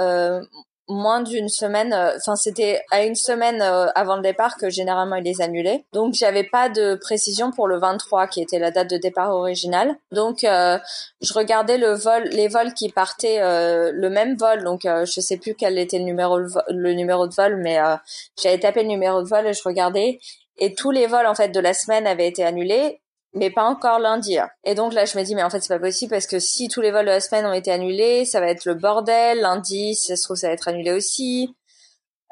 [0.91, 1.93] Moins d'une semaine.
[1.93, 5.85] euh, Enfin, c'était à une semaine euh, avant le départ que généralement ils les annulaient.
[5.93, 9.97] Donc, j'avais pas de précision pour le 23, qui était la date de départ originale.
[10.13, 10.79] Donc, euh,
[11.21, 14.65] je regardais le vol, les vols qui partaient euh, le même vol.
[14.65, 17.97] Donc, euh, je sais plus quel était le numéro, le numéro de vol, mais euh,
[18.43, 20.19] j'avais tapé le numéro de vol et je regardais.
[20.59, 23.01] Et tous les vols en fait de la semaine avaient été annulés
[23.35, 24.39] mais pas encore lundi.
[24.39, 24.49] hein.
[24.65, 26.69] Et donc là, je me dis, mais en fait, c'est pas possible parce que si
[26.69, 29.41] tous les vols de la semaine ont été annulés, ça va être le bordel.
[29.41, 31.55] Lundi, si ça se trouve, ça va être annulé aussi.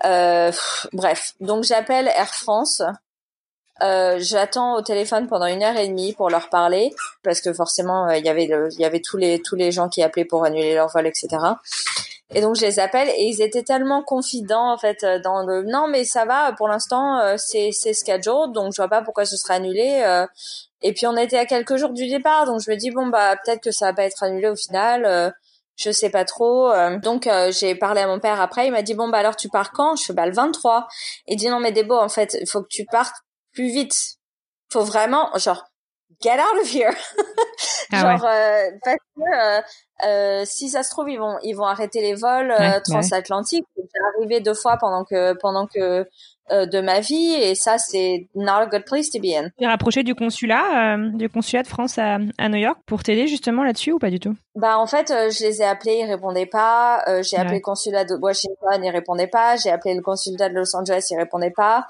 [0.05, 0.53] Euh,
[0.93, 2.83] bref, donc j'appelle Air France.
[3.81, 8.09] Euh, J'attends au téléphone pendant une heure et demie pour leur parler parce que forcément,
[8.09, 10.45] euh, il y avait le- y avait tous les tous les gens qui appelaient pour
[10.45, 11.29] annuler leur vol, etc.
[12.35, 15.63] Et donc je les appelle et ils étaient tellement confidents en fait euh, dans le
[15.63, 19.25] non mais ça va pour l'instant euh, c'est c'est scheduled donc je vois pas pourquoi
[19.25, 20.03] ce serait annulé
[20.83, 23.37] et puis on était à quelques jours du départ, donc je me dis bon bah
[23.45, 25.05] peut-être que ça va pas être annulé au final.
[25.05, 25.31] euh,
[25.77, 26.71] je sais pas trop.
[26.73, 26.99] euh.
[26.99, 29.49] donc euh, j'ai parlé à mon père après, il m'a dit bon bah alors tu
[29.49, 29.97] pars quand?
[29.97, 30.89] Je fais bah le 23.
[31.29, 33.15] Il dit non mais Débo en fait il faut que tu partes
[33.53, 33.95] plus vite.
[34.73, 35.65] Faut vraiment genre
[36.21, 36.95] get out of here.
[37.93, 39.61] Ah genre euh, parce que euh,
[40.07, 42.81] euh, si ça se trouve ils vont ils vont arrêter les vols euh, Ouais, ouais.
[42.83, 43.65] transatlantiques.
[43.77, 46.07] C'est arrivé deux fois pendant que pendant que
[46.51, 49.49] de ma vie et ça c'est not a good place to be in.
[49.59, 53.03] Tu es rapproché du consulat, euh, du consulat de France à, à New York pour
[53.03, 54.35] t'aider justement là-dessus ou pas du tout?
[54.55, 57.03] Bah en fait, euh, je les ai appelés, ils répondaient pas.
[57.09, 57.57] Euh, j'ai appelé Ouais.
[57.59, 59.57] le consulat de Washington, ils répondaient pas.
[59.57, 61.87] J'ai appelé le consulat de Los Angeles, ils répondaient pas.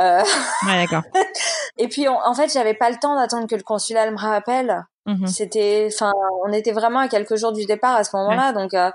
[0.00, 0.22] Euh,
[0.66, 1.02] Ouais, d'accord.
[1.78, 4.84] et puis on- en fait, j'avais pas le temps d'attendre que le consulat me rappelle.
[5.06, 5.26] Mhm.
[5.26, 6.12] C'était, enfin,
[6.46, 8.90] on était vraiment à quelques jours du départ à ce moment-là, donc euh,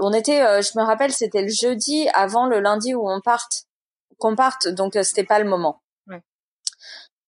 [0.00, 3.64] on était, euh, je me rappelle, c'était le jeudi avant le lundi où on parte,
[4.22, 5.82] qu'on parte, donc euh, c'était pas le moment.
[6.06, 6.22] Ouais.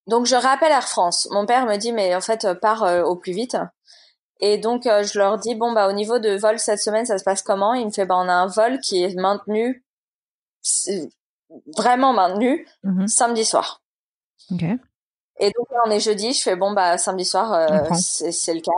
[0.06, 1.26] Donc je rappelle Air France.
[1.32, 3.56] Mon père me dit mais en fait euh, pars euh, au plus vite.
[4.40, 7.18] Et donc euh, je leur dis bon bah au niveau de vol cette semaine ça
[7.18, 7.74] se passe comment?
[7.74, 9.84] Il me fait bah on a un vol qui est maintenu,
[11.76, 13.06] vraiment maintenu Mhm.
[13.08, 13.82] samedi soir.
[14.52, 14.62] Ok.
[15.40, 18.60] Et donc là, on est jeudi, je fais bon bah samedi soir euh, c'est le
[18.60, 18.72] cas.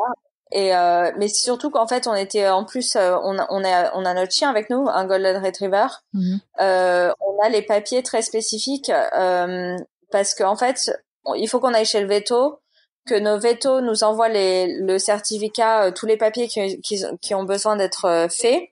[0.53, 3.93] Et euh, mais surtout qu'en fait on était en plus euh, on a, on a
[3.97, 5.87] on a notre chien avec nous, un golden retriever.
[6.13, 6.39] Mhm.
[6.61, 9.77] Euh, on a les papiers très spécifiques euh,
[10.13, 10.79] parce qu'en fait
[11.25, 12.61] on- il faut qu'on aille chez le veto,
[13.09, 17.35] que nos vétos nous envoient les le certificat, euh, tous les papiers qui qui, qui
[17.35, 18.63] ont besoin d'être faits.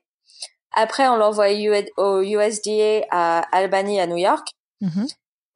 [0.77, 1.47] Après on l'envoie
[1.97, 4.47] au USDA à Albany à New York.
[4.79, 5.07] Mhm.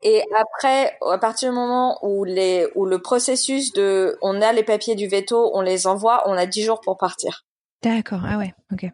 [0.01, 4.63] Et après, à partir du moment où les où le processus de on a les
[4.63, 7.45] papiers du veto, on les envoie, on a 10 jours pour partir.
[7.83, 8.21] D'accord.
[8.25, 8.53] Ah ouais.
[8.71, 8.85] Ok.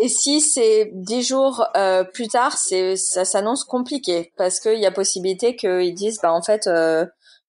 [0.00, 4.86] Et si c'est 10 jours euh, plus tard, c'est ça s'annonce compliqué parce qu'il y
[4.86, 7.04] a possibilité qu'ils disent bah en fait euh,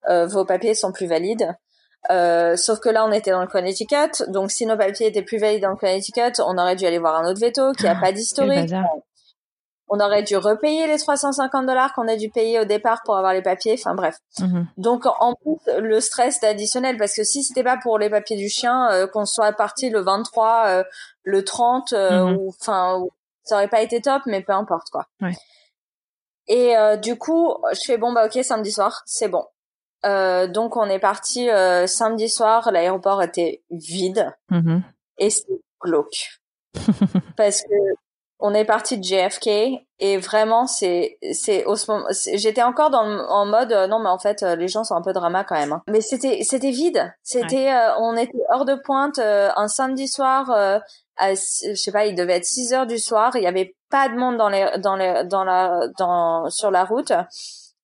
[0.10, 1.56] euh, vos papiers sont plus valides.
[2.12, 5.38] Euh, sauf que là, on était dans le Connecticut, donc si nos papiers étaient plus
[5.38, 8.00] valides dans le Connecticut, on aurait dû aller voir un autre veto qui a Ah,
[8.00, 8.72] pas d'historique.
[9.91, 13.34] On aurait dû repayer les 350 dollars qu'on a dû payer au départ pour avoir
[13.34, 13.73] les papiers.
[13.78, 14.17] Enfin bref.
[14.39, 14.67] Mhm.
[14.78, 18.49] Donc en plus le stress additionnel parce que si c'était pas pour les papiers du
[18.49, 20.84] chien euh, qu'on soit parti le 23 euh,
[21.23, 22.38] le 30 euh, Mhm.
[22.38, 23.04] ou enfin
[23.43, 25.06] ça aurait pas été top mais peu importe quoi.
[25.21, 25.34] Ouais.
[26.47, 29.43] Et euh, du coup, je fais bon bah OK samedi soir, c'est bon.
[30.06, 34.84] Euh, donc on est parti euh, samedi soir, l'aéroport était vide Mhm.
[35.17, 36.39] et c'était glauque.
[37.38, 37.73] parce que
[38.41, 39.47] on est parti de JFK
[39.99, 43.99] et vraiment c'est c'est au ce moment j'étais encore dans le- en mode euh, non
[43.99, 45.82] mais en fait euh, les gens sont un peu drama quand même hein.
[45.89, 47.12] mais c'était c'était vide.
[47.21, 50.80] C'était euh, on était hors de pointe euh, un samedi soir euh,
[51.17, 54.08] à, je sais pas il devait être 6 heures du soir il y avait pas
[54.08, 57.12] de monde dans les dans les dans la dans sur la route.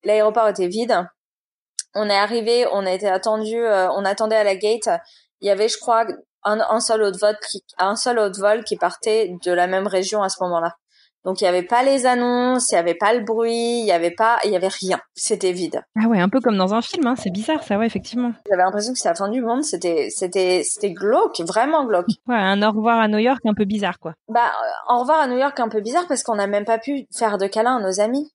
[0.03, 0.95] L'aéroport était vide.
[1.95, 4.87] On est arrivé on a été attendu euh, on attendait à la gate.
[5.41, 6.05] Il y avait je crois
[6.45, 9.87] un, un seul autre vol qui un seul autre vol qui partait de la même
[9.87, 10.73] région à ce moment-là.
[11.25, 13.91] Donc il y avait pas les annonces, il y avait pas le bruit, il y
[13.91, 14.99] avait pas il y avait rien.
[15.15, 15.81] C'était vide.
[15.99, 17.07] Ah ouais, un peu comme dans un film.
[17.07, 17.15] Hein.
[17.17, 17.79] C'est bizarre, ça.
[17.79, 18.31] Ouais, effectivement.
[18.47, 22.05] J'avais l'impression que c'était la fin du monde, c'était c'était c'était glauque, vraiment glauque.
[22.27, 24.13] Ouais, un au revoir à New York un peu bizarre, quoi.
[24.29, 26.77] bah euh, au revoir à New York un peu bizarre parce qu'on n'a même pas
[26.77, 28.31] pu faire de câlin à nos amis.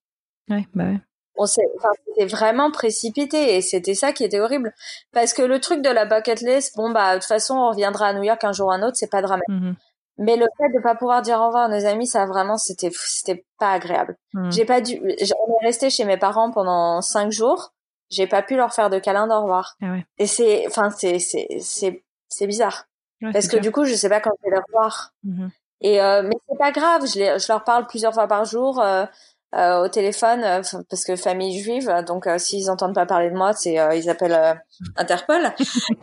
[0.50, 0.98] Ouais, bah ouais.
[1.40, 4.74] On s'est, enfin, c'était vraiment précipité et c'était ça qui était horrible.
[5.12, 8.08] Parce que le truc de la bucket list, bon, bah, de toute façon, on reviendra
[8.08, 9.48] à New York un jour ou un autre, c'est pas dramatique.
[9.48, 9.74] Mhm.
[10.18, 12.90] Mais le fait de pas pouvoir dire au revoir à nos amis, ça vraiment, c'était,
[12.92, 14.18] c'était pas agréable.
[14.34, 14.52] Mhm.
[14.52, 17.72] J'ai pas dû, on est resté chez mes parents pendant cinq jours.
[18.10, 19.76] J'ai pas pu leur faire de câlin d'au revoir.
[19.80, 20.04] Ah ouais.
[20.18, 22.84] Et c'est, enfin, c'est, c'est, c'est, c'est bizarre.
[23.22, 25.12] Ouais, Parce que du coup, je sais pas quand je vais les revoir.
[25.24, 25.50] Mhm.
[25.80, 28.80] Et euh, mais c'est pas grave, je, les, je leur parle plusieurs fois par jour
[28.80, 29.06] euh,
[29.52, 33.52] au téléphone euh, parce que famille juive, donc euh, s'ils entendent pas parler de moi,
[33.52, 34.54] c'est euh, ils appellent euh,
[34.96, 35.52] Interpol.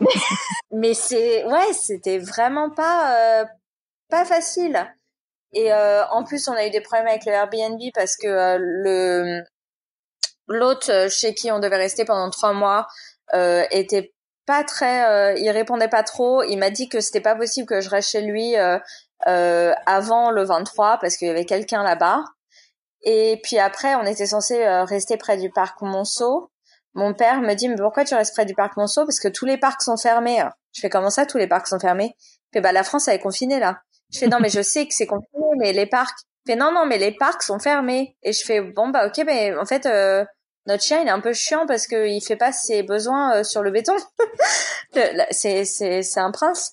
[0.70, 3.44] mais c'est ouais, c'était vraiment pas euh,
[4.10, 4.86] pas facile.
[5.54, 8.58] Et euh, en plus, on a eu des problèmes avec le Airbnb parce que euh,
[8.60, 9.42] le
[10.46, 12.86] l'hôte chez qui on devait rester pendant trois mois
[13.34, 14.12] euh, était
[14.46, 16.42] pas très, il répondait pas trop.
[16.42, 18.56] Il m'a dit que c'était pas possible que je reste chez lui
[19.26, 22.24] avant le 23 parce qu'il y avait quelqu'un là-bas.
[23.02, 26.50] Et puis après, on était censé rester près du parc Monceau.
[26.94, 29.04] Mon père me dit mais pourquoi tu restes près du parc Monceau?
[29.04, 30.42] Parce que tous les parcs sont fermés.
[30.72, 32.14] Je fais comment ça tous les parcs sont fermés?
[32.52, 33.80] Fait bah la France elle est confinée là.
[34.12, 36.18] Je fais non mais je sais que c'est confiné mais les parcs.
[36.46, 39.56] fait non non mais les parcs sont fermés et je fais bon bah ok mais
[39.56, 40.24] en fait euh,
[40.68, 43.42] notre chien il est un peu chiant parce que il fait pas ses besoins euh,
[43.42, 43.96] sur le béton.
[45.30, 46.72] c'est c'est c'est un prince.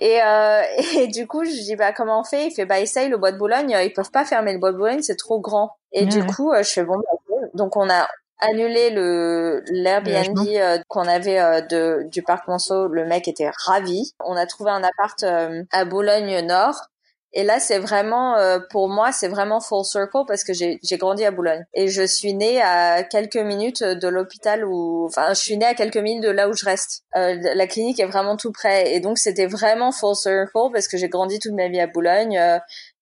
[0.00, 0.62] Et euh,
[0.96, 2.48] et du coup je dis bah comment on fait?
[2.48, 3.74] Il fait bah essaye le bois de Boulogne.
[3.82, 5.70] Ils peuvent pas fermer le bois de Boulogne c'est trop grand.
[5.92, 8.06] Et du coup je fais bon bah, donc on a
[8.40, 12.86] annulé le l'Airbnb euh, qu'on avait euh, de du parc Monceau.
[12.88, 14.12] Le mec était ravi.
[14.24, 16.88] On a trouvé un appart euh, à Boulogne Nord.
[17.32, 18.36] Et là, c'est vraiment,
[18.70, 22.34] pour moi, c'est vraiment full circle parce que j'ai grandi à Boulogne et je suis
[22.34, 26.30] née à quelques minutes de l'hôpital où, enfin, je suis née à quelques minutes de
[26.30, 27.04] là où je reste.
[27.14, 31.08] la clinique est vraiment tout près et donc c'était vraiment full circle parce que j'ai
[31.08, 32.40] grandi toute ma vie à Boulogne.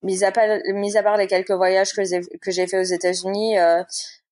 [0.03, 3.57] mis à part, mis à part les quelques voyages que j'ai fait aux États-Unis,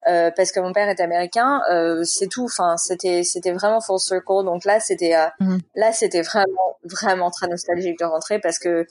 [0.06, 2.44] euh, parce que mon père est américain, euh, c'est tout.
[2.44, 4.44] Enfin, c'était c'était vraiment full circle.
[4.44, 5.60] Donc là, c'était euh, mhm.
[5.74, 8.86] là, c'était vraiment vraiment très nostalgique de rentrer parce que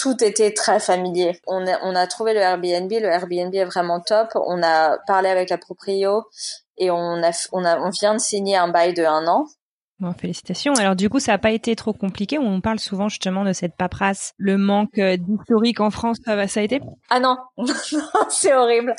[0.00, 1.40] tout était très familier.
[1.46, 2.90] On a, on a trouvé le Airbnb.
[2.90, 4.28] Le Airbnb est vraiment top.
[4.34, 6.24] On a parlé avec la proprio
[6.78, 9.46] et on a on a on vient de signer un bail de un an.
[10.00, 10.72] Bon, félicitations.
[10.74, 12.38] Alors du coup, ça n'a pas été trop compliqué.
[12.38, 16.16] On parle souvent justement de cette paperasse, le manque euh, d'historique en France.
[16.24, 16.80] Ça, ça a été?
[17.10, 17.36] Ah non,
[18.30, 18.96] c'est horrible.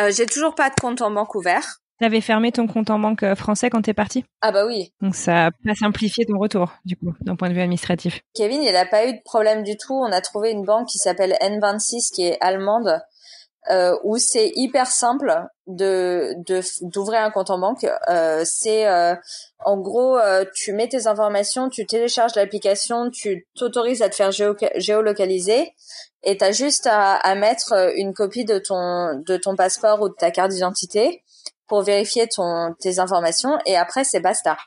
[0.00, 1.79] Euh, J'ai toujours pas de compte en banque ouvert.
[2.00, 4.24] T'avais fermé ton compte en banque euh, français quand t'es parti?
[4.40, 4.90] Ah bah oui.
[5.02, 8.22] Donc ça a pas simplifié ton retour, du coup, d'un point de vue administratif.
[8.34, 9.92] Kevin, il a pas eu de problème du tout.
[9.92, 13.02] On a trouvé une banque qui s'appelle N26, qui est allemande,
[13.70, 16.34] euh, où c'est hyper simple de
[16.80, 17.86] d'ouvrir un compte en banque.
[18.08, 19.14] Euh, c'est euh,
[19.62, 20.18] en gros,
[20.54, 25.74] tu mets tes informations, tu télécharges l'application, tu t'autorises à te faire géolocaliser
[26.22, 30.08] et tu as juste à, à, mettre une copie de ton de ton passeport ou
[30.08, 31.22] de ta carte d'identité
[31.70, 34.58] pour vérifier ton tes informations et après c'est basta.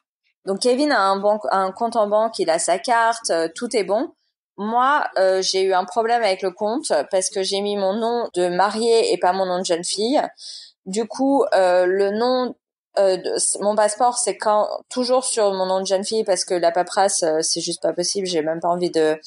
[0.45, 3.83] Donc Kevin a un, banque, un compte en banque, il a sa carte, tout est
[3.83, 4.11] bon.
[4.57, 8.29] Moi, euh, j'ai eu un problème avec le compte parce que j'ai mis mon nom
[8.33, 10.21] de mariée et pas mon nom de jeune fille.
[10.85, 12.55] Du coup, euh, le nom
[12.99, 16.53] euh, de, mon passeport, c'est quand toujours sur mon nom de jeune fille parce que
[16.53, 18.27] la paperasse, euh, c'est juste pas possible.
[18.27, 19.19] J'ai même pas envie de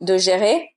[0.00, 0.74] de gérer.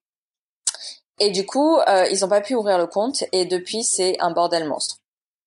[1.19, 4.31] Et du coup, euh, ils ont pas pu ouvrir le compte et depuis, c'est un
[4.31, 4.97] bordel monstre.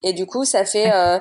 [0.03, 1.19] Et du coup, ça fait euh,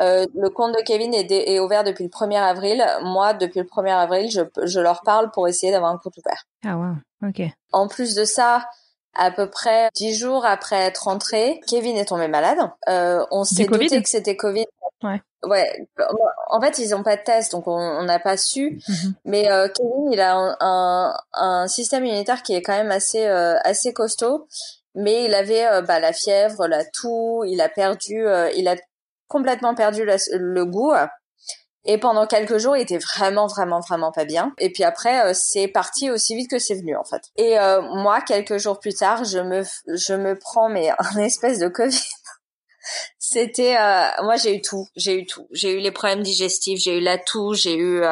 [0.00, 2.84] euh, le compte de Kevin est, est, ouvert depuis le 1er avril.
[3.02, 6.44] Moi, depuis le 1er avril, je, je leur parle pour essayer d'avoir un compte ouvert.
[6.66, 7.50] Ah ouais, ok.
[7.72, 8.68] En plus de ça,
[9.14, 12.58] à peu près dix jours après être rentré, Kevin est tombé malade.
[12.88, 14.66] Euh, on s'est douté que c'était Covid.
[15.02, 15.20] Ouais.
[15.44, 15.86] Ouais.
[16.50, 18.80] En fait, ils ont pas de test, donc on n'a pas su.
[18.88, 19.14] Mhm.
[19.24, 23.26] Mais euh, Kevin, il a un, un, un, système immunitaire qui est quand même assez
[23.26, 24.46] euh, assez costaud
[24.94, 28.76] mais il avait euh, bah, la fièvre, la toux, il a perdu, euh, il a
[29.28, 30.92] complètement perdu le goût.
[31.84, 34.52] Et pendant quelques jours, il était vraiment, vraiment, vraiment pas bien.
[34.58, 37.22] Et puis après, euh, c'est parti aussi vite que c'est venu en fait.
[37.36, 37.56] Et
[37.94, 41.98] moi, quelques jours plus tard, je me, je me prends mais un espèce de Covid.
[43.18, 43.76] C'était,
[44.22, 45.46] moi j'ai eu tout, j'ai eu tout.
[45.50, 48.02] J'ai eu les problèmes digestifs, j'ai eu la toux, j'ai eu,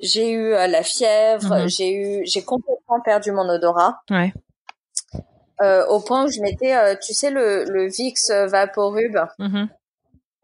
[0.00, 1.68] j'ai eu la fièvre, mhm.
[1.68, 4.00] j'ai eu, j'ai complètement perdu mon odorat.
[4.10, 4.32] Ouais.
[5.62, 9.66] Euh, au point où je mettais, euh, tu sais, le, le Vicks Vaporub, mm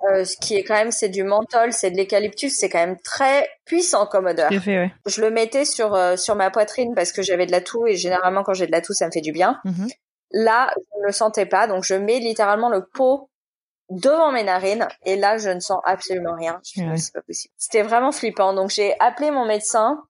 [0.05, 2.99] euh, ce qui est quand même, c'est du menthol, c'est de l'eucalyptus, c'est quand même
[3.01, 4.49] très puissant comme odeur.
[4.63, 4.93] Fait, ouais.
[5.07, 7.97] Je le mettais sur euh, sur ma poitrine parce que j'avais de la toux et
[7.97, 9.61] généralement quand j'ai de la toux, ça me fait du bien.
[9.65, 9.89] Mhm.
[10.31, 13.29] Là, je ne le sentais pas, donc je mets littéralement le pot
[13.91, 16.61] devant mes narines et là, je ne sens absolument rien.
[16.63, 17.53] Je c'est pas possible.
[17.57, 18.55] C'était vraiment flippant.
[18.55, 20.01] Donc j'ai appelé mon médecin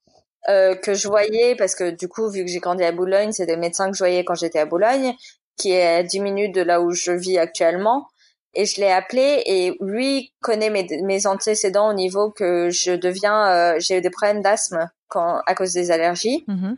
[0.49, 3.55] euh, que je voyais parce que du coup vu que j'ai grandi à Boulogne c'était
[3.55, 5.15] le médecin que je voyais quand j'étais à Boulogne
[5.57, 8.07] qui est à 10 minutes de là où je vis actuellement.
[8.55, 13.47] Et je l'ai appelé et lui connaît mes, mes antécédents au niveau que je deviens
[13.49, 16.45] euh, j'ai eu des problèmes d'asthme quand à cause des allergies.
[16.49, 16.77] Mm-hmm.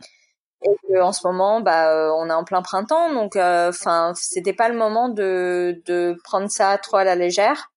[0.63, 4.53] et que en ce moment bah euh, on est en plein printemps donc enfin c'était
[4.53, 7.71] pas le moment de de prendre ça trop à la légère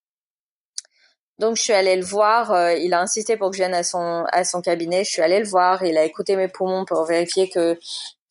[1.38, 3.82] donc je suis allée le voir, euh, il a insisté pour que je vienne à
[3.82, 7.04] son à son cabinet, je suis allée le voir, il a écouté mes poumons pour
[7.04, 7.78] vérifier que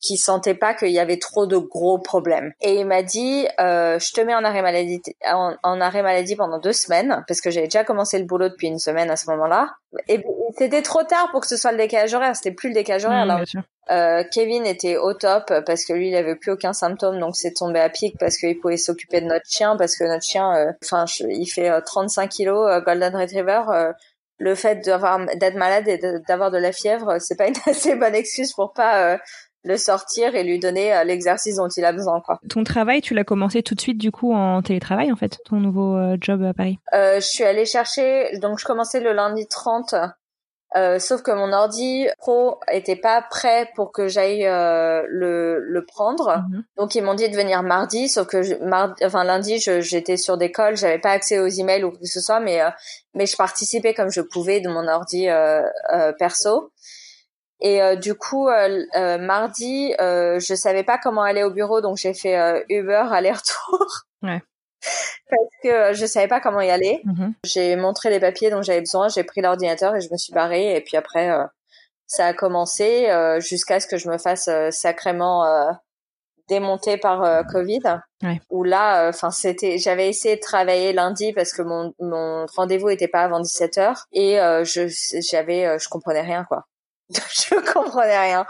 [0.04, 2.52] qu'il sentait pas qu'il y avait trop de gros problèmes.
[2.60, 5.00] Et il m'a dit euh, je te mets en arrêt maladie
[5.32, 8.78] en, arrêt maladie pendant deux semaines parce que j'avais déjà commencé le boulot depuis une
[8.78, 9.72] semaine à ce moment-là.
[10.08, 10.22] Et
[10.58, 12.36] c'était trop tard pour que ce soit le décalage horaire.
[12.36, 13.26] C'était plus le décalage horaire.
[13.26, 13.42] là.
[13.90, 17.52] Euh, Kevin était au top parce que lui il avait plus aucun symptôme donc c'est
[17.52, 20.72] tombé à pic parce qu'il pouvait s'occuper de notre chien parce que notre chien euh,
[20.82, 23.60] enfin il fait 35 kilos Golden Retriever
[24.38, 28.14] le fait d'avoir d'être malade et d'avoir de la fièvre c'est pas une assez bonne
[28.14, 29.18] excuse pour pas
[29.64, 32.20] le sortir et lui donner euh, l'exercice dont il a besoin.
[32.20, 32.38] Quoi.
[32.48, 35.56] Ton travail, tu l'as commencé tout de suite du coup en télétravail en fait, ton
[35.56, 36.78] nouveau euh, job à Paris?
[36.94, 39.94] Euh, Je suis allée chercher, donc je commençais le lundi 30,
[40.76, 45.86] euh, sauf que mon ordi pro était pas prêt pour que j'aille euh, le, le
[45.86, 46.44] prendre.
[46.50, 46.64] Mhm.
[46.76, 50.36] Donc ils m'ont dit de venir mardi, sauf que je, mardi, enfin lundi j'étais sur
[50.36, 52.60] des calls, j'avais pas accès aux emails ou quoi que ce soit, mais
[53.14, 55.28] mais je participais comme je pouvais de mon ordi
[56.18, 56.72] perso.
[57.60, 61.80] Et euh, du coup, euh, euh, mardi, euh, je savais pas comment aller au bureau,
[61.80, 64.04] donc j'ai fait Uber aller-retour.
[64.22, 64.42] Ouais.
[65.30, 67.00] Parce que je savais pas comment y aller.
[67.06, 67.32] Mm-hmm.
[67.44, 70.76] J'ai montré les papiers dont j'avais besoin, j'ai pris l'ordinateur et je me suis barrée.
[70.76, 71.30] Et puis après,
[72.06, 75.42] ça a commencé jusqu'à ce que je me fasse sacrément
[76.48, 77.80] démonter par Covid.
[78.22, 78.42] Ouais.
[78.50, 83.08] Où là, enfin c'était, j'avais essayé de travailler lundi parce que mon, mon rendez-vous était
[83.08, 84.86] pas avant 17 h et je
[85.30, 86.66] j'avais, je comprenais rien quoi.
[87.10, 88.46] je comprenais rien.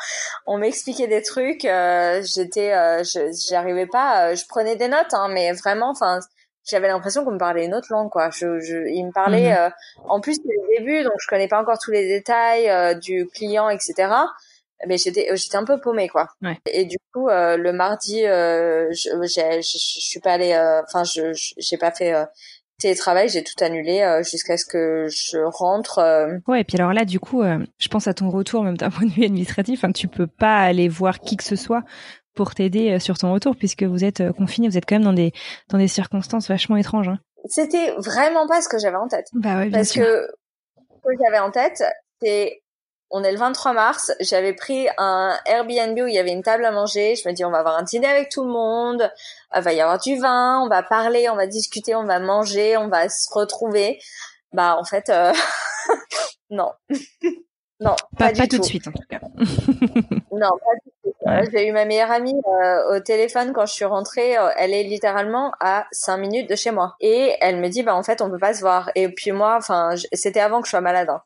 [0.47, 3.03] On m'expliquait des trucs, euh, j'étais, euh,
[3.49, 6.21] j'arrivais pas, euh, je prenais des notes, hein, mais vraiment, enfin,
[6.65, 8.31] j'avais l'impression qu'on me parlait une autre langue, quoi.
[8.31, 9.73] Je, je il me parlait, mhm.
[10.09, 13.69] en plus c'était le début, donc je connais pas encore tous les détails du client,
[13.69, 14.13] etc.
[14.87, 16.29] Mais j'étais, j'étais un peu paumée, quoi.
[16.67, 21.91] Et du coup, le mardi, je, je, je, suis pas allée, enfin, je, j'ai pas
[21.91, 22.15] fait
[22.79, 25.99] télétravail, j'ai tout annulé euh, jusqu'à ce que je rentre.
[25.99, 26.39] Euh.
[26.47, 28.91] Ouais, et puis alors là, du coup, euh, je pense à ton retour, même d'un
[28.91, 31.83] point de vue administratif, enfin, tu peux pas aller voir qui que ce soit
[32.35, 35.33] pour t'aider sur ton retour, puisque vous êtes confiné, vous êtes quand même dans des
[35.69, 37.09] dans des circonstances vachement étranges.
[37.09, 37.19] Hein.
[37.47, 39.27] C'était vraiment pas ce que j'avais en tête.
[39.35, 40.27] Bah ouais, bien Parce que
[40.77, 41.85] ce que j'avais en tête,
[42.21, 42.64] c'est
[43.17, 46.65] on est le 23 mars, j'avais pris un Airbnb où il y avait une table
[46.65, 47.15] à manger.
[47.15, 49.09] Je me dis, on va avoir un dîner avec tout le monde,
[49.55, 52.77] il va y avoir du vin, on va parler, on va discuter, on va manger,
[52.77, 54.01] on va se retrouver.
[54.53, 55.33] Bah, en fait, euh...
[56.51, 56.73] non.
[57.81, 59.21] non, pas, pas, tout, de suite, en tout cas.
[60.33, 61.15] non, pas du tout.
[61.29, 64.37] Euh, j'ai eu ma meilleure amie euh, au téléphone quand je suis rentrée.
[64.37, 66.97] Euh, elle est littéralement à 5 minutes de chez moi.
[67.01, 68.91] Et elle me dit, bah, en fait, on peut pas se voir.
[68.97, 71.11] Et puis moi, enfin, c'était avant que je sois malade.
[71.11, 71.23] Hein.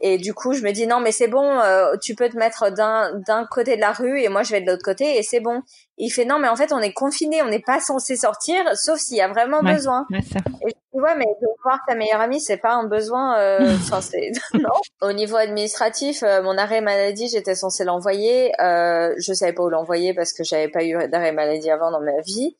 [0.00, 2.70] Et du coup, je me dis non, mais c'est bon, euh, tu peux te mettre
[2.70, 5.40] d'un d'un côté de la rue et moi je vais de l'autre côté et c'est
[5.40, 5.62] bon.
[5.96, 8.98] il fait non, mais en fait on est confiné, on n'est pas censé sortir, sauf
[8.98, 10.06] s'il y a vraiment besoin.
[10.10, 10.38] Ouais, ça.
[10.66, 13.38] Et je dis mais de voir ta meilleure amie, c'est pas un besoin.
[13.38, 14.70] Euh, c'est non.
[15.00, 18.52] Au niveau administratif, euh, mon arrêt maladie, j'étais censée l'envoyer.
[18.60, 22.00] Euh, je savais pas où l'envoyer parce que j'avais pas eu d'arrêt maladie avant dans
[22.00, 22.56] ma vie.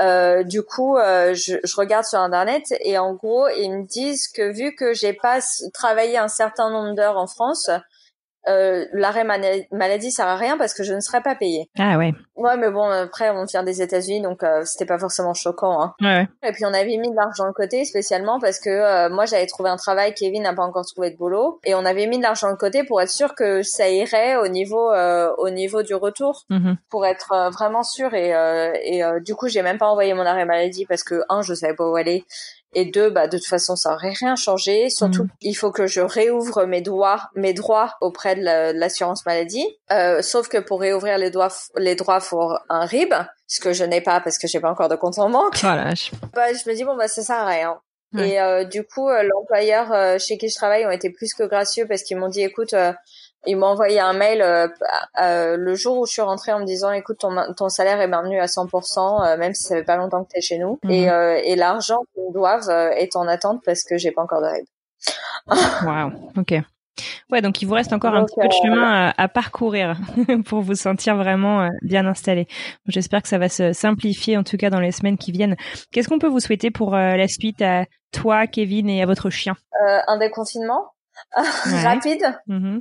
[0.00, 4.28] Euh, du coup, euh, je, je, regarde sur internet et en gros, ils me disent
[4.28, 5.38] que vu que j'ai pas
[5.72, 7.70] travaillé un certain nombre d'heures en France,
[8.48, 9.24] euh, l'arrêt
[9.72, 11.68] maladie sert à rien parce que je ne serais pas payée.
[11.78, 12.12] Ah ouais.
[12.36, 15.82] Ouais, mais bon, après on vient des États-Unis, donc euh, c'était pas forcément choquant.
[15.82, 15.94] Hein.
[16.00, 16.28] Ouais.
[16.46, 19.46] Et puis on avait mis de l'argent de côté spécialement parce que euh, moi j'avais
[19.46, 22.22] trouvé un travail, Kevin n'a pas encore trouvé de boulot, et on avait mis de
[22.22, 25.94] l'argent de côté pour être sûr que ça irait au niveau euh, au niveau du
[25.94, 26.76] retour, mm-hmm.
[26.90, 28.12] pour être vraiment sûr.
[28.14, 28.30] Et,
[28.84, 31.74] et du coup j'ai même pas envoyé mon arrêt maladie parce que un je savais
[31.74, 32.24] pas où aller
[32.76, 34.90] et deux, bah, de toute façon, ça aurait rien changé.
[34.90, 35.30] Surtout, mm.
[35.40, 38.42] il faut que je réouvre mes droits, mes droits auprès de
[38.78, 39.66] l'assurance maladie.
[39.90, 43.14] Euh, sauf que pour réouvrir les droits, les droits pour un RIB,
[43.46, 45.56] ce que je n'ai pas parce que j'ai pas encore de compte en banque.
[45.62, 45.94] Voilà.
[46.34, 47.80] Bah, je me dis bon bah ça sert à rien.
[48.18, 51.42] Et euh, du coup, euh, l'employeur euh, chez qui je travaille ont été plus que
[51.42, 52.92] gracieux parce qu'ils m'ont dit écoute, euh,
[53.46, 54.68] il m'a envoyé un mail euh,
[55.22, 58.08] euh, le jour où je suis rentrée en me disant écoute ton, ton salaire est
[58.08, 60.78] maintenu à 100% euh, même si ça fait pas longtemps que tu es chez nous
[60.88, 61.40] et, mhm.
[61.44, 64.68] et l'argent qu'ils doivent est en attente parce que j'ai pas encore de règles.
[65.86, 66.54] Waouh, ok.
[67.30, 69.98] Ouais, donc il vous reste encore un petit peu de chemin à, parcourir
[70.46, 72.46] pour vous sentir vraiment bien installé.
[72.86, 75.56] J'espère que ça va se simplifier en tout cas dans les semaines qui viennent.
[75.92, 79.56] Qu'est-ce qu'on peut vous souhaiter pour la suite à toi, Kevin et à votre chien?
[80.08, 80.92] Un déconfinement
[81.34, 82.34] rapide.
[82.46, 82.80] Mhm.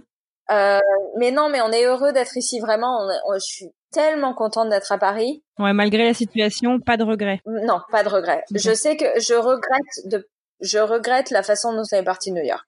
[0.51, 0.79] Euh,
[1.17, 3.07] mais non, mais on est heureux d'être ici vraiment.
[3.33, 5.43] je suis tellement contente d'être à Paris.
[5.57, 7.41] Ouais, malgré la situation, pas de regret.
[7.45, 8.43] Non, pas de regret.
[8.53, 10.27] Je sais que je regrette de,
[10.61, 12.65] je regrette la façon dont on est parti de New York.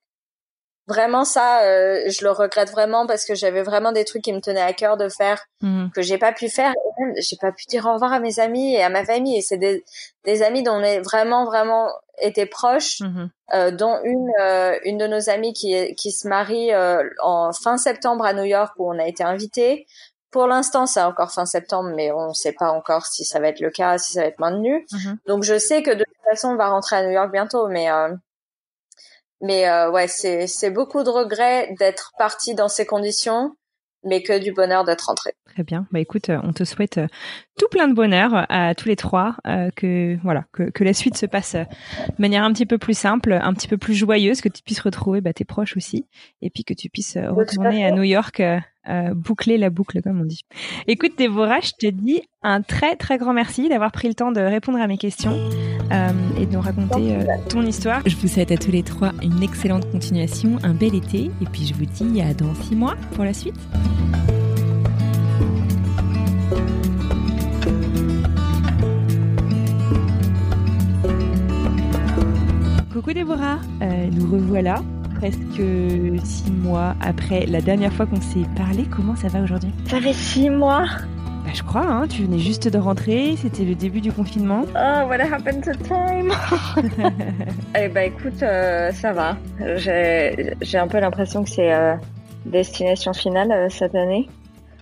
[0.88, 4.40] Vraiment ça, euh, je le regrette vraiment parce que j'avais vraiment des trucs qui me
[4.40, 5.90] tenaient à cœur de faire mhm.
[5.94, 6.72] que j'ai pas pu faire.
[7.18, 9.36] J'ai pas pu dire au revoir à mes amis et à ma famille.
[9.36, 9.84] Et c'est des,
[10.24, 11.90] des amis dont on est vraiment vraiment
[12.22, 13.30] été proches, mhm.
[13.54, 17.76] euh, dont une euh, une de nos amies qui qui se marie euh, en fin
[17.76, 19.86] septembre à New York où on a été invité.
[20.30, 23.48] Pour l'instant, c'est encore fin septembre, mais on ne sait pas encore si ça va
[23.48, 24.86] être le cas, si ça va être maintenu.
[24.92, 25.18] Mhm.
[25.26, 27.88] Donc, je sais que de toute façon, on va rentrer à New York bientôt, mais
[29.40, 33.54] Mais euh, ouais, c'est c'est beaucoup de regrets d'être parti dans ces conditions,
[34.04, 35.34] mais que du bonheur d'être rentré.
[35.52, 35.86] Très bien.
[35.90, 37.00] Bah écoute, on te souhaite
[37.58, 39.36] tout plein de bonheur à tous les trois,
[39.74, 41.66] que voilà, que, que la suite se passe de
[42.18, 45.20] manière un petit peu plus simple, un petit peu plus joyeuse, que tu puisses retrouver
[45.20, 46.06] bah, tes proches aussi,
[46.42, 48.40] et puis que tu puisses retourner à New York
[48.88, 50.46] euh, boucler la boucle, comme on dit.
[50.86, 54.40] Écoute, Déborah, je te dis un très très grand merci d'avoir pris le temps de
[54.40, 55.36] répondre à mes questions
[55.92, 56.08] euh,
[56.40, 58.00] et de nous raconter euh, ton histoire.
[58.06, 61.66] Je vous souhaite à tous les trois une excellente continuation, un bel été, et puis
[61.66, 63.56] je vous dis à dans six mois pour la suite.
[72.98, 73.60] Coucou Déborah,
[74.10, 74.82] nous revoilà
[75.14, 75.62] presque
[76.24, 78.86] six mois après la dernière fois qu'on s'est parlé.
[78.90, 79.70] Comment ça va aujourd'hui?
[79.86, 80.84] Ça fait six mois
[81.44, 84.64] bah, je crois, hein, tu venais juste de rentrer, c'était le début du confinement.
[84.70, 86.32] Oh, what happened to time?
[87.78, 89.36] Eh bah écoute, euh, ça va.
[89.76, 91.94] J'ai un peu l'impression que c'est euh,
[92.46, 94.28] destination finale euh, cette année.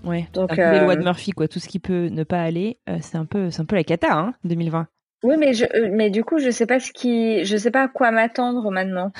[0.04, 0.26] Ouais.
[0.32, 3.26] Donc les lois de Murphy, quoi, tout ce qui peut ne pas aller, c'est un
[3.26, 4.86] peu, un peu la cata, hein, 2020.
[5.26, 7.88] Oui, mais je, mais du coup, je sais pas ce qui, je sais pas à
[7.88, 9.10] quoi m'attendre maintenant.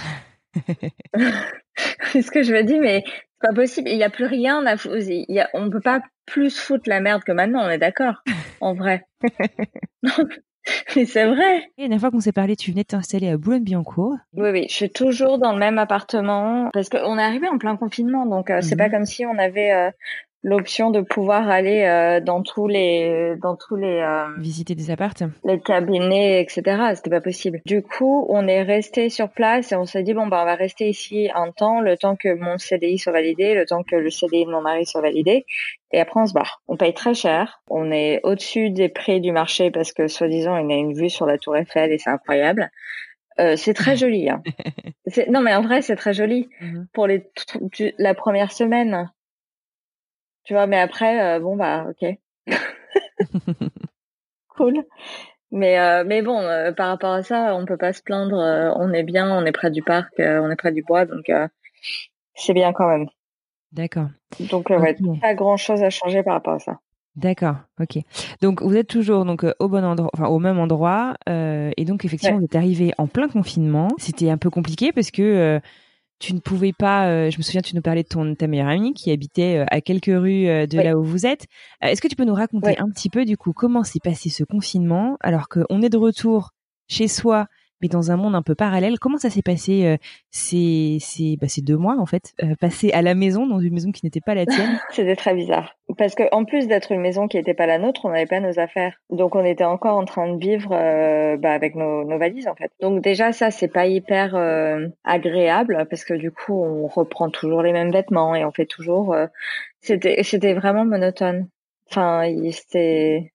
[2.13, 3.89] c'est ce que je me dis, mais c'est pas possible.
[3.89, 5.49] Il n'y a plus rien à a...
[5.53, 8.23] On peut pas plus foutre la merde que maintenant, on est d'accord,
[8.61, 9.05] en vrai.
[10.97, 11.59] mais c'est vrai.
[11.77, 14.17] Et la dernière fois qu'on s'est parlé, tu venais de t'installer à Boulogne-Billancourt.
[14.35, 17.77] Oui, oui, je suis toujours dans le même appartement parce qu'on est arrivé en plein
[17.77, 18.93] confinement, donc euh, c'est pas mhm.
[18.93, 19.91] comme si on avait euh,
[20.47, 25.25] l'option de pouvoir aller euh, dans tous les dans tous les euh, visiter des appartes
[25.45, 29.87] les cabinets etc c'était pas possible du coup on est resté sur place et on
[29.87, 32.97] s'est dit bon bah on va rester ici un temps le temps que mon CDI
[32.97, 35.47] soit validé le temps que le CDI de mon mari soit validé
[35.91, 39.33] et après on se barre on paye très cher on est au-dessus des prix du
[39.33, 42.71] marché parce que soi-disant il a une vue sur la tour Eiffel et c'est incroyable
[43.39, 44.31] euh, c'est très joli.
[44.31, 44.43] Hein.
[45.29, 46.49] non, mais en vrai, c'est très joli.
[46.63, 46.87] Mhm.
[46.95, 47.31] Pour les
[47.99, 49.11] la première semaine,
[50.47, 52.17] tu vois, mais après, euh, bon, bah, ok.
[54.57, 54.85] cool.
[55.51, 58.37] Mais, euh, mais bon, euh, par rapport à ça, on peut pas se plaindre.
[58.77, 61.31] on est bien, on est près du parc, on est près du bois, donc
[62.35, 63.07] c'est bien quand même.
[63.73, 64.09] D'accord.
[64.51, 66.79] Donc, ouais, pas grand chose à changer par rapport à ça.
[67.17, 67.99] D'accord, ok.
[68.43, 72.39] Donc vous êtes toujours donc au bon endroit, enfin au même endroit, et donc effectivement
[72.39, 73.89] vous êtes arrivé en plein confinement.
[73.99, 75.61] C'était un peu compliqué parce que
[76.19, 78.69] tu ne pouvais pas, euh, je me souviens, tu nous parlais de ton ta meilleure
[78.69, 81.47] amie qui habitait euh, à quelques rues euh, de là où vous êtes.
[81.83, 84.45] Est-ce que tu peux nous raconter un petit peu du coup comment s'est passé ce
[84.45, 86.51] confinement alors qu'on est de retour
[86.89, 87.47] chez soi
[87.81, 88.99] mais dans un monde un peu parallèle.
[88.99, 89.97] Comment ça s'est passé euh,
[90.31, 93.75] ces, ces, bah, ces deux mois en fait, euh, passés à la maison dans une
[93.75, 94.81] maison qui n'était pas la tienne?
[94.91, 98.05] C'était très bizarre parce que en plus d'être une maison qui n'était pas la nôtre,
[98.05, 101.53] on n'avait pas nos affaires, donc on était encore en train de vivre euh, bah,
[101.53, 102.71] avec nos, nos, valises en fait.
[102.81, 107.63] Donc déjà ça c'est pas hyper euh, agréable parce que du coup on reprend toujours
[107.63, 109.15] les mêmes vêtements et on fait toujours.
[109.81, 111.49] c'était c'était vraiment monotone.
[111.91, 113.33] Enfin c'était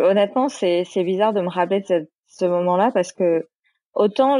[0.00, 2.10] honnêtement c'est c'est bizarre de me rappeler de cette
[2.40, 3.46] ce moment-là parce que
[3.94, 4.38] autant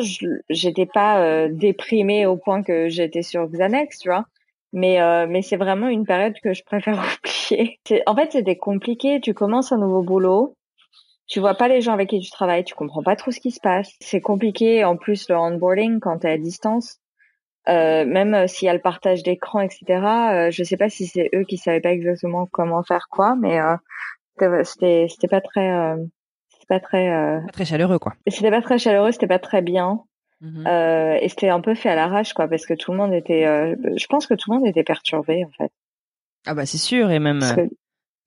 [0.48, 4.24] j'étais pas euh, déprimée au point que j'étais sur Xanax, tu vois.
[4.72, 7.80] Mais euh, mais c'est vraiment une période que je préfère oublier.
[8.06, 9.20] En fait, c'était compliqué.
[9.20, 10.56] Tu commences un nouveau boulot,
[11.26, 13.50] tu vois pas les gens avec qui tu travailles, tu comprends pas trop ce qui
[13.50, 13.92] se passe.
[14.00, 14.84] C'est compliqué.
[14.84, 16.98] En plus, le onboarding quand t'es à distance,
[17.68, 19.84] euh, même s'il y a le partage d'écran, etc.
[19.88, 23.58] Euh, je sais pas si c'est eux qui savaient pas exactement comment faire quoi, mais
[24.64, 25.96] c'était c'était pas très
[26.70, 27.40] pas très euh...
[27.52, 28.14] très chaleureux quoi.
[28.28, 30.04] C'était pas très chaleureux, c'était pas très bien.
[30.40, 30.66] Mhm.
[30.66, 33.44] Euh, et c'était un peu fait à l'arrache quoi parce que tout le monde était
[33.44, 35.72] euh, je pense que tout le monde était perturbé en fait.
[36.46, 37.42] Ah bah c'est sûr et même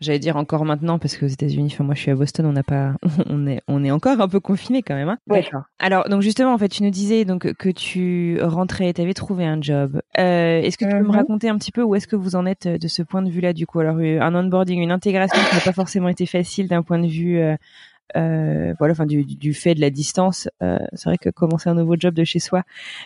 [0.01, 2.61] j'allais dire encore maintenant parce qu'aux États-Unis enfin moi je suis à Boston, on n'a
[2.61, 2.93] pas
[3.29, 5.17] on est on est encore un peu confiné quand même hein.
[5.25, 5.63] D'accord.
[5.79, 9.45] Alors donc justement en fait tu nous disais donc que tu rentrais, tu avais trouvé
[9.45, 10.01] un job.
[10.19, 11.11] Euh, est-ce que tu peux me mhm.
[11.15, 13.53] raconter un petit peu où est-ce que vous en êtes de ce point de vue-là
[13.53, 13.79] du coup?
[13.79, 17.39] Alors un onboarding, une intégration qui n'a pas forcément été facile d'un point de vue
[17.39, 17.55] euh,
[18.15, 21.95] voilà, enfin du, du, fait de la distance, euh, c'est vrai que commencer un nouveau
[21.97, 22.63] job de chez soi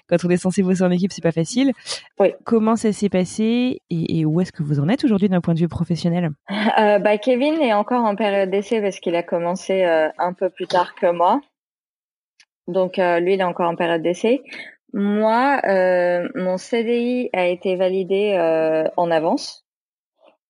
[0.08, 1.72] quand on est censé bosser en équipe, c'est pas facile.
[2.20, 2.34] Oui.
[2.44, 5.54] Comment ça s'est passé et, et où est-ce que vous en êtes aujourd'hui d'un point
[5.54, 6.32] de vue professionnel?
[6.80, 10.50] Euh, Bah Kevin est encore en période d'essai parce qu'il a commencé euh, un peu
[10.50, 11.42] plus tard que moi.
[12.68, 14.42] Donc euh, lui, il est encore en période d'essai.
[14.94, 15.62] Moi,
[16.36, 18.38] mon CDI a été validé
[18.96, 19.67] en avance.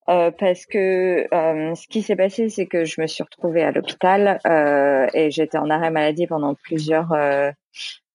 [0.10, 3.72] Euh, parce que euh, ce qui s'est passé, c'est que je me suis retrouvée à
[3.72, 7.52] l'hôpital euh, et j'étais en arrêt maladie pendant plusieurs euh,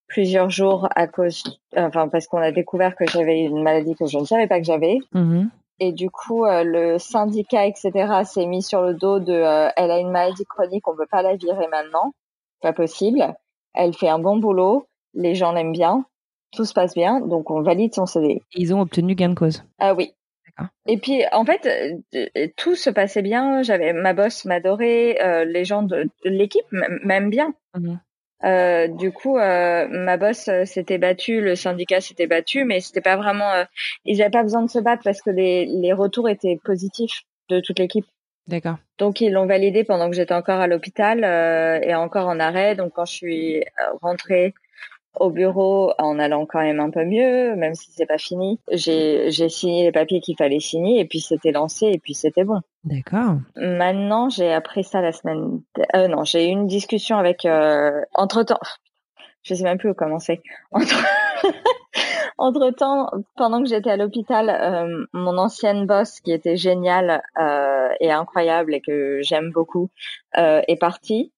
[0.09, 1.43] plusieurs jours à cause,
[1.77, 4.65] enfin parce qu'on a découvert que j'avais une maladie que je ne savais pas que
[4.65, 4.99] j'avais.
[5.15, 5.49] Mm-hmm.
[5.81, 9.33] Et du coup, euh, le syndicat, etc., s'est mis sur le dos de,
[9.77, 12.15] elle a une maladie chronique, on peut pas la virer maintenant,
[12.63, 13.35] pas possible.
[13.75, 16.05] Elle fait un bon boulot, les gens l'aiment bien,
[16.53, 18.05] tout se passe bien, donc on valide son.
[18.23, 19.65] Et ils ont obtenu gain de cause.
[19.79, 20.15] Ah oui.
[20.87, 21.69] Et puis en fait,
[22.57, 23.63] tout se passait bien.
[23.63, 27.55] J'avais ma boss m'adorait, les gens de, l'équipe m'aiment bien.
[27.75, 27.97] Mmh
[28.45, 33.01] euh, du coup, euh, ma boss euh, s'était battue, le syndicat s'était battu, mais c'était
[33.01, 33.53] pas vraiment.
[33.53, 33.65] Euh,
[34.05, 37.61] ils n'avaient pas besoin de se battre parce que les, les retours étaient positifs de
[37.61, 38.07] toute l'équipe.
[38.49, 38.77] D'accord.
[38.99, 41.23] Donc ils l'ont validé pendant que j'étais encore à l'hôpital
[41.85, 42.75] et encore en arrêt.
[42.75, 43.65] Donc quand je suis
[44.01, 44.53] rentrée
[45.19, 48.59] au bureau en allant quand même un peu mieux, même si c'est pas fini.
[48.71, 52.45] J'ai, j'ai signé les papiers qu'il fallait signer et puis c'était lancé et puis c'était
[52.45, 52.61] bon.
[52.85, 53.37] D'accord.
[53.57, 55.61] Maintenant, j'ai appris ça la semaine.
[55.95, 57.45] Euh, non, j'ai eu une discussion avec.
[57.45, 58.01] Euh...
[58.15, 58.61] Entre temps,
[59.43, 60.41] je sais même plus où commencer.
[60.73, 60.95] Entre,
[62.39, 67.89] Entre temps, pendant que j'étais à l'hôpital, euh, mon ancienne boss, qui était géniale euh,
[68.01, 69.91] et incroyable et que j'aime beaucoup,
[70.39, 71.33] euh, est partie.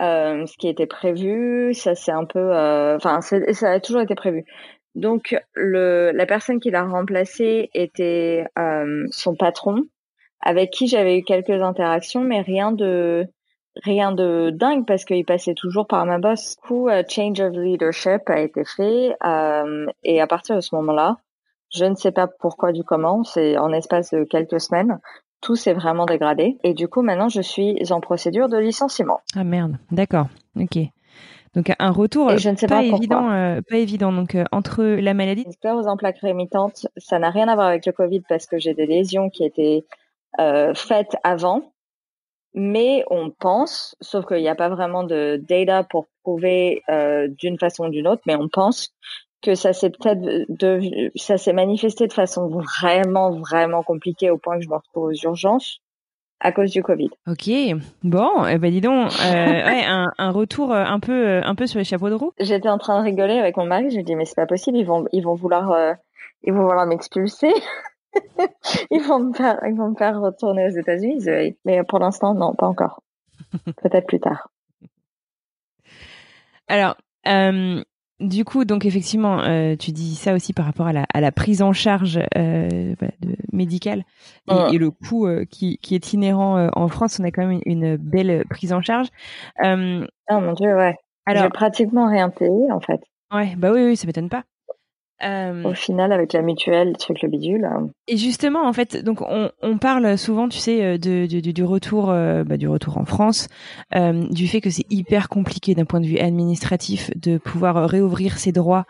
[0.00, 4.14] Euh, ce qui était prévu, ça c'est un peu, euh, enfin ça a toujours été
[4.14, 4.44] prévu.
[4.96, 9.84] Donc le, la personne qui l'a remplacé était euh, son patron,
[10.40, 13.26] avec qui j'avais eu quelques interactions, mais rien de
[13.84, 16.56] rien de dingue parce qu'il passait toujours par ma boss.
[16.56, 19.16] Du coup, change of leadership a été fait
[20.02, 21.18] et à partir de ce moment-là,
[21.72, 25.00] je ne sais pas pourquoi du comment, c'est en espace de quelques semaines,
[25.44, 26.56] tout s'est vraiment dégradé.
[26.64, 29.20] Et du coup, maintenant, je suis en procédure de licenciement.
[29.36, 30.26] Ah merde, d'accord,
[30.58, 30.78] ok.
[31.54, 34.10] Donc un retour je ne sais pas, évident, euh, pas évident.
[34.10, 37.86] Donc euh, entre la maladie, sclérose en plaques rémitantes, ça n'a rien à voir avec
[37.86, 39.84] le Covid parce que j'ai des lésions qui étaient
[40.40, 41.72] euh, faites avant,
[42.54, 46.82] mais on pense, sauf qu'il n'y a pas vraiment de data pour prouver
[47.38, 48.92] d'une façon ou d'une autre, mais on pense
[49.44, 54.56] que ça s'est peut-être de, ça s'est manifesté de façon vraiment vraiment compliquée au point
[54.56, 55.80] que je me retrouve aux urgences
[56.40, 57.10] à cause du Covid.
[57.26, 57.50] Ok,
[58.02, 61.54] bon, eh ben dis donc, euh, ouais, un, un, retour euh, un peu euh, un
[61.54, 62.32] peu sur les chapeaux de roue.
[62.40, 64.78] J'étais en train de rigoler avec mon mari, je lui dis mais c'est pas possible,
[64.78, 65.92] ils vont ils vont vouloir euh,
[66.42, 67.52] ils vont vouloir m'expulser.
[68.90, 71.26] ils vont me faire ils vont me faire retourner aux États-Unis,
[71.64, 73.02] mais pour l'instant non, pas encore.
[73.82, 74.48] Peut-être plus tard.
[76.66, 77.82] Alors, euh,
[78.20, 81.32] du coup, donc effectivement, euh, tu dis ça aussi par rapport à la, à la
[81.32, 82.68] prise en charge euh,
[83.20, 84.04] de, médicale
[84.48, 87.18] et, le coût euh, qui, qui, est inhérent euh, en France.
[87.20, 89.08] On a quand même une, belle prise en charge.
[89.60, 90.94] oh mon dieu, ouais.
[91.26, 93.00] Alors, j'ai pratiquement rien payé en fait.
[93.32, 94.44] Ouais, bah oui, oui, ça m'étonne pas.
[95.22, 95.62] Euh...
[95.62, 97.64] Au final, avec la mutuelle, le truc le bidule.
[97.64, 97.90] Hein.
[98.08, 101.64] Et justement, en fait, donc on, on parle souvent, tu sais, euh, de, de, du
[101.64, 103.48] retour, euh, bah, du retour en France,
[103.94, 108.38] euh, du fait que c'est hyper compliqué d'un point de vue administratif de pouvoir réouvrir
[108.38, 108.84] ses droits.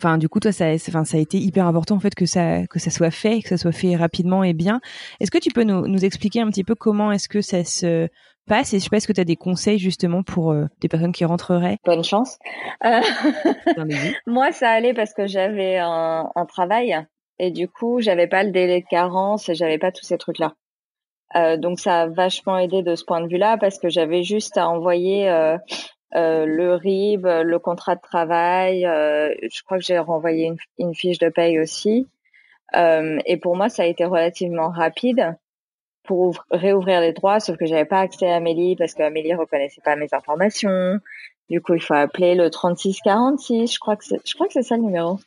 [0.00, 2.68] Enfin, du coup, toi, ça, enfin, ça a été hyper important en fait que ça
[2.68, 4.80] que ça soit fait, que ça soit fait rapidement et bien.
[5.18, 8.08] Est-ce que tu peux nous, nous expliquer un petit peu comment est-ce que ça se
[8.48, 10.88] passe et je sais pas est-ce que tu as des conseils justement pour euh, des
[10.88, 11.78] personnes qui rentreraient?
[11.84, 12.38] Bonne chance.
[12.84, 13.00] Euh...
[14.26, 17.06] Moi, ça allait parce que j'avais un, un, travail
[17.38, 20.54] et du coup, j'avais pas le délai de carence et j'avais pas tous ces trucs-là.
[21.36, 24.56] Euh, donc, ça a vachement aidé de ce point de vue-là parce que j'avais juste
[24.56, 25.58] à envoyer euh,
[26.14, 28.86] euh le RIB, le contrat de travail.
[28.86, 32.08] Euh, je crois que j'ai renvoyé une, une, fiche de paye aussi.
[32.74, 35.36] et pour moi, ça a été relativement rapide
[36.08, 39.94] pour réouvrir les droits, sauf que j'avais pas accès à Amélie parce qu'Amélie reconnaissait pas
[39.94, 40.98] mes informations.
[41.50, 43.74] Du coup, il faut appeler le 3646.
[43.74, 45.18] Je crois que c'est, je crois que c'est ça le numéro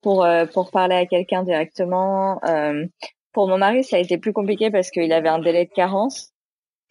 [0.00, 2.40] pour euh, pour parler à quelqu'un directement.
[2.44, 2.86] Euh,
[3.32, 6.32] pour mon mari, ça a été plus compliqué parce qu'il avait un délai de carence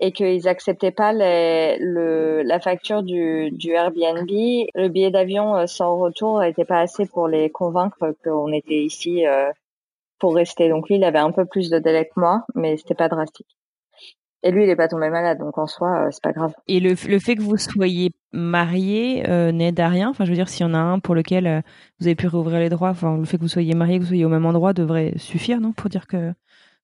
[0.01, 4.29] et qu'ils acceptaient pas les, le, la facture du, du Airbnb.
[4.29, 9.25] Le billet d'avion euh, sans retour n'était pas assez pour les convaincre qu'on était ici
[9.25, 9.49] euh,
[10.19, 10.69] pour rester.
[10.69, 13.57] Donc lui, il avait un peu plus de délai que moi, mais c'était pas drastique.
[14.43, 16.53] Et lui, il est pas tombé malade, donc en soi, euh, c'est pas grave.
[16.67, 20.09] Et le, le fait que vous soyez marié euh, n'aide à rien?
[20.09, 21.61] Enfin, je veux dire, s'il y en a un pour lequel euh,
[21.99, 24.09] vous avez pu rouvrir les droits, enfin, le fait que vous soyez marié, que vous
[24.09, 26.33] soyez au même endroit, devrait suffire, non, pour dire que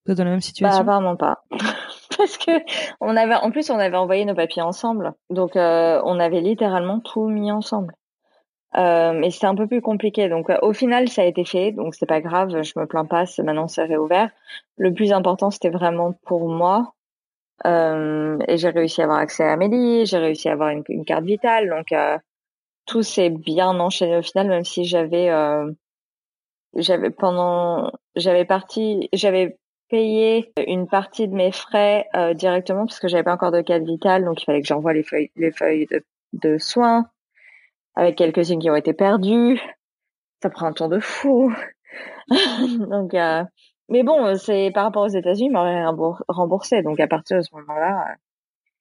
[0.06, 0.76] vous êtes dans la même situation?
[0.76, 1.44] Bah, apparemment pas,
[2.18, 2.52] parce que
[3.00, 7.28] on avait, en plus, on avait envoyé nos papiers ensemble, donc on avait littéralement tout
[7.28, 7.94] mis ensemble.
[8.76, 10.30] Euh, mais c'était un peu plus compliqué.
[10.30, 13.06] Donc euh, au final, ça a été fait, donc c'est pas grave, je me plains
[13.06, 13.26] pas.
[13.40, 14.30] Maintenant, c'est réouvert.
[14.78, 16.94] Le plus important, c'était vraiment pour moi.
[17.66, 21.24] Euh, et j'ai réussi à avoir accès à Amélie, j'ai réussi à avoir une, carte
[21.24, 22.18] vitale, donc euh,
[22.86, 25.72] tout s'est bien enchaîné au final, même si j'avais, euh,
[26.76, 29.58] j'avais pendant, j'avais parti, j'avais
[29.90, 34.26] payé une partie de mes frais directement parce que j'avais pas encore de carte vitale,
[34.26, 35.88] donc il fallait que j'envoie les feuilles, les feuilles
[36.34, 37.08] de soins
[37.96, 39.62] avec quelques-unes qui ont été perdues.
[40.41, 41.54] Ça prend un temps de fou.
[42.30, 43.44] donc, euh...
[43.89, 45.86] mais bon, c'est par rapport aux États-Unis, ils m'auraient
[46.28, 46.82] remboursé.
[46.82, 48.06] Donc à partir de ce moment-là,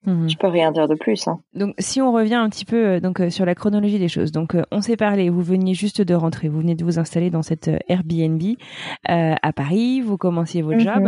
[0.05, 0.29] Mhm.
[0.29, 1.29] Je peux rien dire de plus.
[1.29, 1.39] Hein.
[1.55, 4.33] Donc, si on revient un petit peu donc sur la chronologie des choses.
[4.33, 5.31] Donc, on s'est parlé.
[5.31, 6.49] Vous veniez juste de rentrer.
[6.49, 8.43] Vous venez de vous installer dans cette Airbnb
[9.07, 10.01] à Paris.
[10.01, 11.05] Vous commenciez votre job.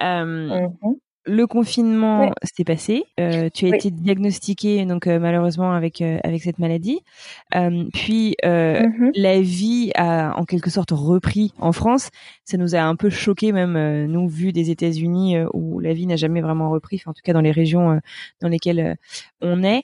[0.00, 0.96] Mhm
[1.26, 3.04] le confinement s'est passé.
[3.18, 7.00] Euh, tu as été diagnostiqué donc euh, malheureusement avec euh, avec cette maladie.
[7.92, 9.10] puis mm-hmm.
[9.14, 12.10] la vie a en quelque sorte repris en France.
[12.44, 16.16] Ça nous a un peu choqué même nous vu des États-Unis où la vie n'a
[16.16, 17.02] jamais vraiment repris.
[17.06, 18.00] en tout cas dans les régions
[18.40, 18.96] dans lesquelles
[19.40, 19.82] on est.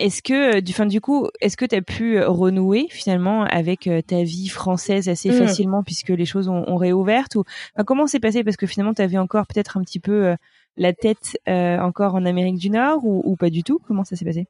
[0.00, 3.44] Est-ce que, euh, du, fin, du coup, est-ce que tu as pu euh, renouer finalement
[3.44, 5.34] avec euh, ta vie française assez mmh.
[5.34, 7.44] facilement puisque les choses ont, ont réouvertes ou
[7.86, 8.42] comment c'est passé?
[8.42, 10.34] Parce que finalement tu avais encore peut-être un petit peu
[10.78, 13.78] la tête encore en Amérique du Nord ou, ou pas du tout?
[13.86, 14.46] Comment ça s'est passé?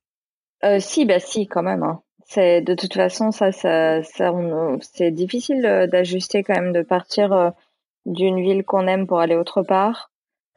[0.63, 1.83] Euh, Si, bah si, quand même.
[1.83, 2.01] Hein.
[2.27, 4.33] C'est de toute façon ça, ça, ça
[4.83, 7.53] c'est difficile d'ajuster quand même de partir
[8.07, 10.10] d'une ville qu'on aime pour aller autre part.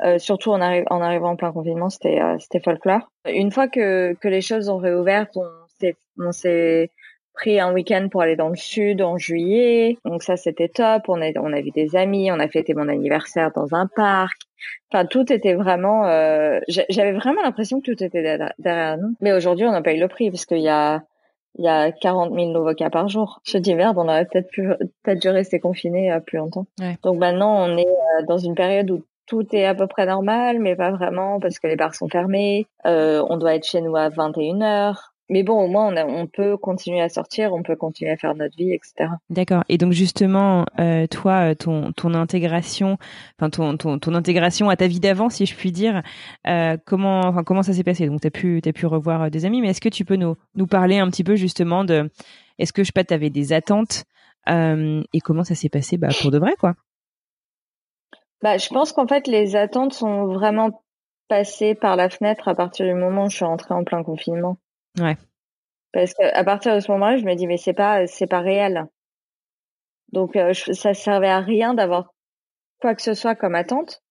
[0.04, 3.10] Euh, surtout en, en, arrivant en plein confinement, c'était euh, c'était folklore.
[3.26, 5.48] Une fois que, que les choses ont réouvert, on
[5.80, 6.92] s'est on s'est
[7.34, 9.98] pris un week-end pour aller dans le sud en juillet.
[10.04, 11.04] Donc ça c'était top.
[11.08, 14.38] On a on a vu des amis, on a fêté mon anniversaire dans un parc.
[14.92, 16.06] Enfin tout était vraiment.
[16.08, 19.16] Euh, j'avais vraiment l'impression que tout était derrière nous.
[19.22, 21.04] Mais aujourd'hui on pas eu le prix parce qu'il y a
[21.60, 23.40] il y a 40 000 nouveaux cas par jour.
[23.46, 24.68] Je dis merde, on aurait peut-être pu
[25.04, 26.66] peut-être dû rester confiné plus longtemps.
[26.82, 26.98] Ouais.
[27.04, 27.88] Donc maintenant on est
[28.28, 31.68] dans une période où tout est à peu près normal, mais pas vraiment parce que
[31.68, 32.68] les bars sont fermés.
[32.86, 34.96] Euh, on doit être chez nous à 21 h
[35.30, 38.36] Mais bon, au moins, on, on, peut continuer à sortir, on peut continuer à faire
[38.36, 39.10] notre vie, etc.
[39.30, 39.64] D'accord.
[39.70, 42.98] Et donc justement, euh, toi, euh, ton, ton intégration,
[43.40, 46.02] enfin ton, ton, ton intégration à ta vie d'avant, si je puis dire,
[46.48, 48.08] euh, comment, enfin comment ça s'est passé?
[48.08, 50.36] Donc t'as pu, t'as pu revoir euh, des amis, mais est-ce que tu peux nous,
[50.56, 52.10] nous parler un petit peu justement de,
[52.60, 54.04] est-ce que je sais pas, t'avais des attentes
[54.50, 56.76] euh, et comment ça s'est passé, bah pour de vrai, quoi?
[58.44, 60.84] Bah, je pense qu'en fait, les attentes sont vraiment
[61.30, 64.58] passées par la fenêtre à partir du moment où je suis rentrée en plein confinement.
[65.00, 65.16] Ouais.
[65.94, 68.86] Parce qu'à partir de ce moment-là, je me dis mais c'est pas c'est pas réel.
[70.12, 72.14] Donc euh, ça servait à rien d'avoir
[72.82, 74.04] quoi que ce soit comme attente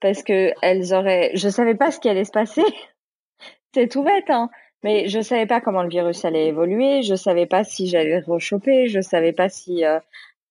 [0.00, 2.64] parce que elles auraient je savais pas ce qui allait se passer.
[3.74, 4.50] c'est tout bête hein.
[4.82, 8.88] Mais je savais pas comment le virus allait évoluer, je savais pas si j'allais rechoper,
[8.88, 10.00] je savais pas si euh,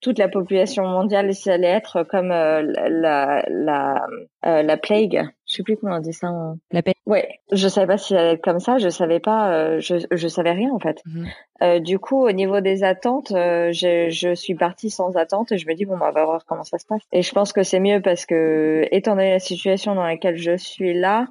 [0.06, 4.06] toute la population mondiale ça allait être comme euh, la la
[4.46, 5.28] euh, la plague.
[5.48, 6.32] Je sais plus comment on dit ça
[6.72, 6.94] la paix.
[7.08, 7.28] Ouais.
[7.52, 8.78] Je savais pas si ça allait être comme ça.
[8.78, 11.02] Je savais pas euh, je je savais rien en fait.
[11.08, 11.80] Mhm.
[11.80, 15.74] du coup au niveau des attentes je je suis partie sans attente et je me
[15.74, 17.02] dis bon bah, on va voir comment ça se passe.
[17.12, 20.56] Et je pense que c'est mieux parce que étant donné la situation dans laquelle je
[20.56, 21.26] suis là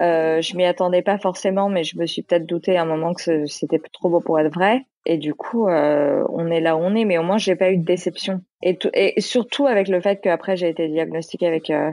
[0.00, 3.12] euh, je m'y attendais pas forcément, mais je me suis peut-être douté à un moment
[3.12, 4.86] que c'était trop beau pour être vrai.
[5.06, 7.70] Et du coup, euh, on est là où on est, mais au moins j'ai pas
[7.70, 8.40] eu de déception.
[8.62, 11.90] Et, et surtout avec le fait qu'après j'ai été diagnostiquée avec euh,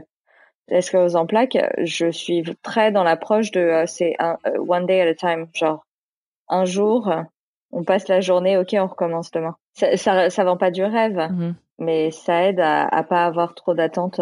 [0.67, 4.85] la sclérose en plaques, je suis très dans l'approche de euh, c'est un euh, one
[4.85, 5.85] day at a time, genre
[6.49, 7.13] un jour,
[7.71, 9.55] on passe la journée, ok, on recommence demain.
[9.73, 11.53] Ça, ça, ça vend pas du rêve, mm-hmm.
[11.79, 14.21] mais ça aide à, à pas avoir trop d'attentes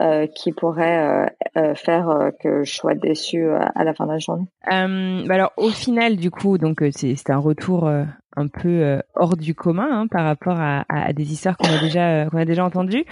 [0.00, 4.18] euh, euh, qui pourraient euh, faire que je sois déçue à la fin de la
[4.18, 4.46] journée.
[4.66, 7.88] Bah alors au final, du coup, donc c'est un retour
[8.36, 11.80] un peu euh, hors du commun hein, par rapport à, à, des histoires qu'on a
[11.80, 13.04] déjà euh, qu'on a déjà entendues.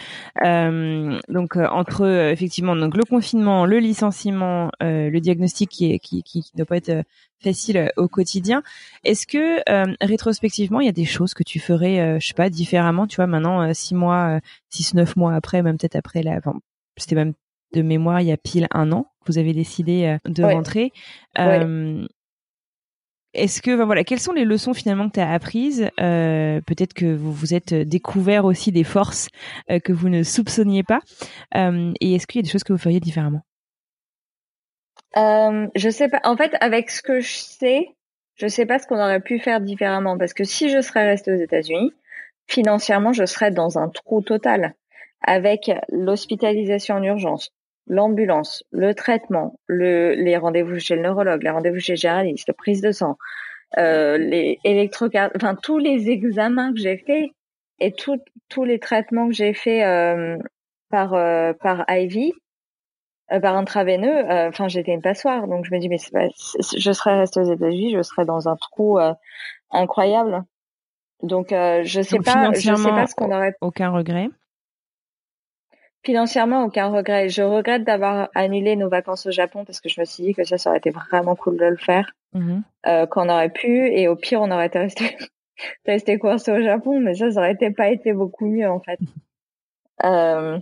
[0.44, 6.42] Euh, donc entre effectivement donc le confinement, le licenciement, le diagnostic qui est qui, qui,
[6.42, 7.04] qui doit pas être
[7.42, 8.62] facile au quotidien.
[9.04, 9.60] Est-ce que
[10.04, 13.26] rétrospectivement il y a des choses que tu ferais je sais pas différemment tu vois
[13.26, 16.54] maintenant six mois six neuf mois après même peut-être après la enfin,
[16.98, 17.34] c'était même
[17.74, 20.92] de mémoire il y a pile un an que vous avez décidé de rentrer.
[23.34, 25.90] Est-ce que, voilà, quelles sont les leçons finalement que tu as apprises?
[26.00, 29.28] Euh, Peut-être que vous vous êtes découvert aussi des forces
[29.70, 31.00] euh, que vous ne soupçonniez pas.
[31.54, 33.42] Euh, et est-ce qu'il y a des choses que vous feriez différemment?
[35.14, 36.20] Je sais pas.
[36.24, 37.88] En fait, avec ce que je sais,
[38.36, 40.16] je sais pas ce qu'on aurait pu faire différemment.
[40.16, 41.92] Parce que si je serais restée aux États-Unis,
[42.46, 44.74] financièrement, je serais dans un trou total
[45.22, 47.50] avec l'hospitalisation en urgence,
[47.86, 52.54] l'ambulance, le traitement, le, les rendez-vous chez le neurologue, les rendez-vous chez le généraliste, la
[52.54, 53.16] prise de sang,
[53.78, 57.30] euh, les électrocardiographie, enfin tous les examens que j'ai faits
[57.80, 60.38] et tous les traitements que j'ai faits euh,
[60.90, 62.32] par euh, par IV,
[63.32, 66.28] euh, par intraveineux, euh, enfin j'étais une passoire, donc je me dis mais pas,
[66.76, 68.98] je serais restée aux États-Unis, je serais dans un trou
[69.70, 70.44] incroyable.
[71.22, 73.54] Donc je sais pas, je sais pas ce qu'on aurait.
[73.60, 74.28] Aucun regret.
[76.08, 77.28] Financièrement, aucun regret.
[77.28, 80.42] Je regrette d'avoir annulé nos vacances au Japon parce que je me suis dit que
[80.42, 83.88] ça, ça aurait été vraiment cool de le faire mm euh, qu'on aurait pu.
[83.92, 85.18] Et au pire, on aurait été resté,
[85.84, 88.98] resté coincé au Japon, mais ça, ça aurait été pas été beaucoup mieux en fait.
[90.04, 90.60] Euh,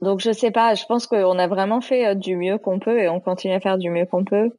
[0.00, 3.00] Donc je sais pas, je pense qu'on a vraiment fait euh, du mieux qu'on peut
[3.00, 4.50] et on continue à faire du mieux qu'on peut.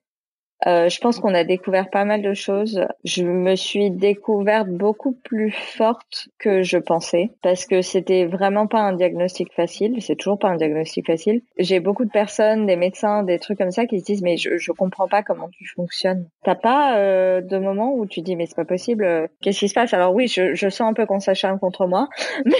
[0.67, 2.85] Euh, je pense qu'on a découvert pas mal de choses.
[3.03, 8.79] Je me suis découverte beaucoup plus forte que je pensais parce que c'était vraiment pas
[8.81, 9.95] un diagnostic facile.
[10.01, 11.41] C'est toujours pas un diagnostic facile.
[11.57, 14.57] J'ai beaucoup de personnes, des médecins, des trucs comme ça qui se disent mais je,
[14.57, 16.27] je comprends pas comment tu fonctionnes.
[16.43, 19.03] T'as pas euh, de moment où tu dis mais c'est pas possible.
[19.03, 19.93] euh, Qu'est-ce qui se passe?
[19.95, 22.07] Alors oui, je, je sens un peu qu'on s'acharne contre moi,
[22.45, 22.55] mais,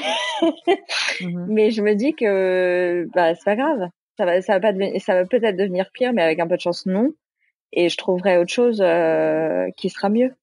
[1.21, 1.45] Mhm.
[1.49, 3.89] mais je me dis que bah c'est pas grave.
[4.17, 6.55] Ça va, ça va pas devenir, ça va peut-être devenir pire, mais avec un peu
[6.55, 7.09] de chance non
[7.73, 10.33] et je trouverai autre chose euh, qui sera mieux.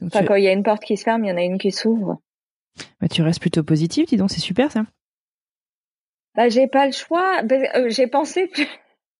[0.00, 1.36] Donc, Enfin, tu, quand il y a une porte qui se ferme, il y en
[1.36, 2.20] a une qui s'ouvre.
[3.00, 4.84] bah, tu restes plutôt positif, dis donc, c'est super ça.
[6.36, 7.42] Bah, j'ai pas le choix.
[7.42, 8.68] Ben, euh, j'ai pensé, plus-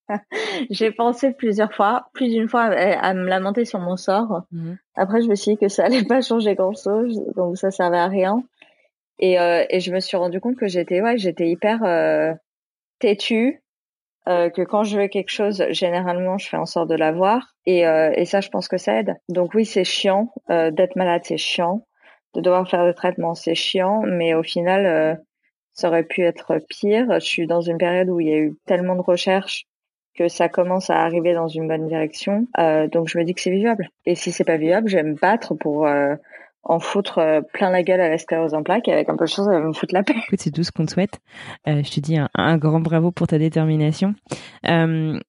[0.69, 4.43] j'ai pensé plusieurs fois, plus d'une fois, à, à me lamenter sur mon sort.
[4.51, 4.77] Mhm.
[4.95, 7.97] Après, je me suis dit que ça allait pas changer grand chose, donc ça servait
[7.99, 8.43] à rien.
[9.19, 12.33] Et, euh, et je me suis rendu compte que j'étais, ouais, j'étais hyper euh,
[12.99, 13.60] têtue.
[14.27, 17.55] Euh, que quand je veux quelque chose, généralement, je fais en sorte de l'avoir.
[17.65, 19.15] Et, euh, et ça, je pense que ça aide.
[19.29, 20.31] Donc oui, c'est chiant.
[20.49, 21.85] Euh, D'être malade, c'est chiant.
[22.33, 24.01] De devoir faire des traitements, c'est chiant.
[24.05, 25.15] Mais au final, euh,
[25.73, 27.07] ça aurait pu être pire.
[27.19, 29.65] Je suis dans une période où il y a eu tellement de recherches
[30.13, 32.45] que ça commence à arriver dans une bonne direction.
[32.91, 33.87] Donc je me dis que c'est vivable.
[34.05, 35.87] Et si c'est pas vivable, je vais me battre pour
[36.63, 38.87] en foutre euh, plein la gueule à la sclérose en plaques.
[38.87, 40.15] Et avec un peu de chance, elle va me foutre la paix.
[40.27, 41.19] Écoute, c'est tout ce qu'on te souhaite.
[41.67, 44.13] Euh, je te dis un, un grand bravo pour ta détermination.
[44.67, 45.19] Euh,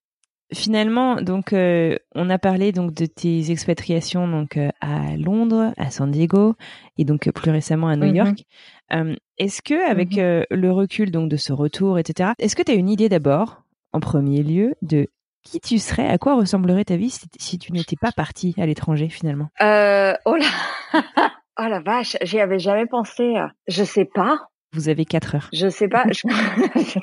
[0.53, 6.11] finalement, donc, euh, on a parlé donc de tes expatriations donc à Londres, à San
[6.11, 6.53] Diego
[6.97, 8.15] et donc plus récemment à New Mhm.
[8.15, 8.43] York.
[9.39, 10.19] Est-ce que, avec Mhm.
[10.19, 13.63] euh, le recul donc de ce retour, etc., est-ce que tu as une idée d'abord,
[13.91, 15.07] en premier lieu, de
[15.43, 18.65] qui tu serais, à quoi ressemblerait ta vie si, si tu n'étais pas parti à
[18.65, 19.49] l'étranger finalement?
[19.61, 20.45] Euh, oh là,
[21.59, 23.35] oh la vache, j'y avais jamais pensé.
[23.67, 24.37] Je sais pas.
[24.73, 25.49] Vous avez quatre heures.
[25.53, 26.05] Je sais pas.
[26.09, 26.21] Je...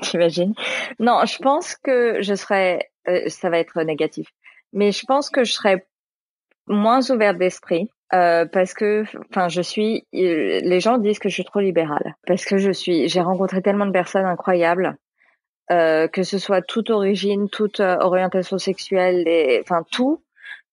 [0.10, 0.54] T'imagines
[0.98, 2.90] Non, je pense que je serais.
[3.08, 4.26] euh, ça va être négatif,
[4.72, 5.86] mais je pense que je serais
[6.66, 7.88] moins ouverte d'esprit.
[8.12, 10.04] Euh, parce que, enfin, je suis.
[10.16, 13.08] euh, Les gens disent que je suis trop libérale parce que je suis.
[13.08, 14.96] J'ai rencontré tellement de personnes incroyables,
[15.70, 20.22] euh, que ce soit toute origine, toute euh, orientation sexuelle, et, enfin tout.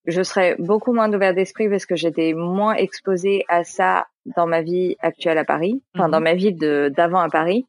[0.05, 4.61] Je serais beaucoup moins ouverte d'esprit parce que j'étais moins exposée à ça dans ma
[4.61, 6.11] vie actuelle à Paris, enfin Mhm.
[6.11, 7.65] dans ma vie de d'avant à Paris.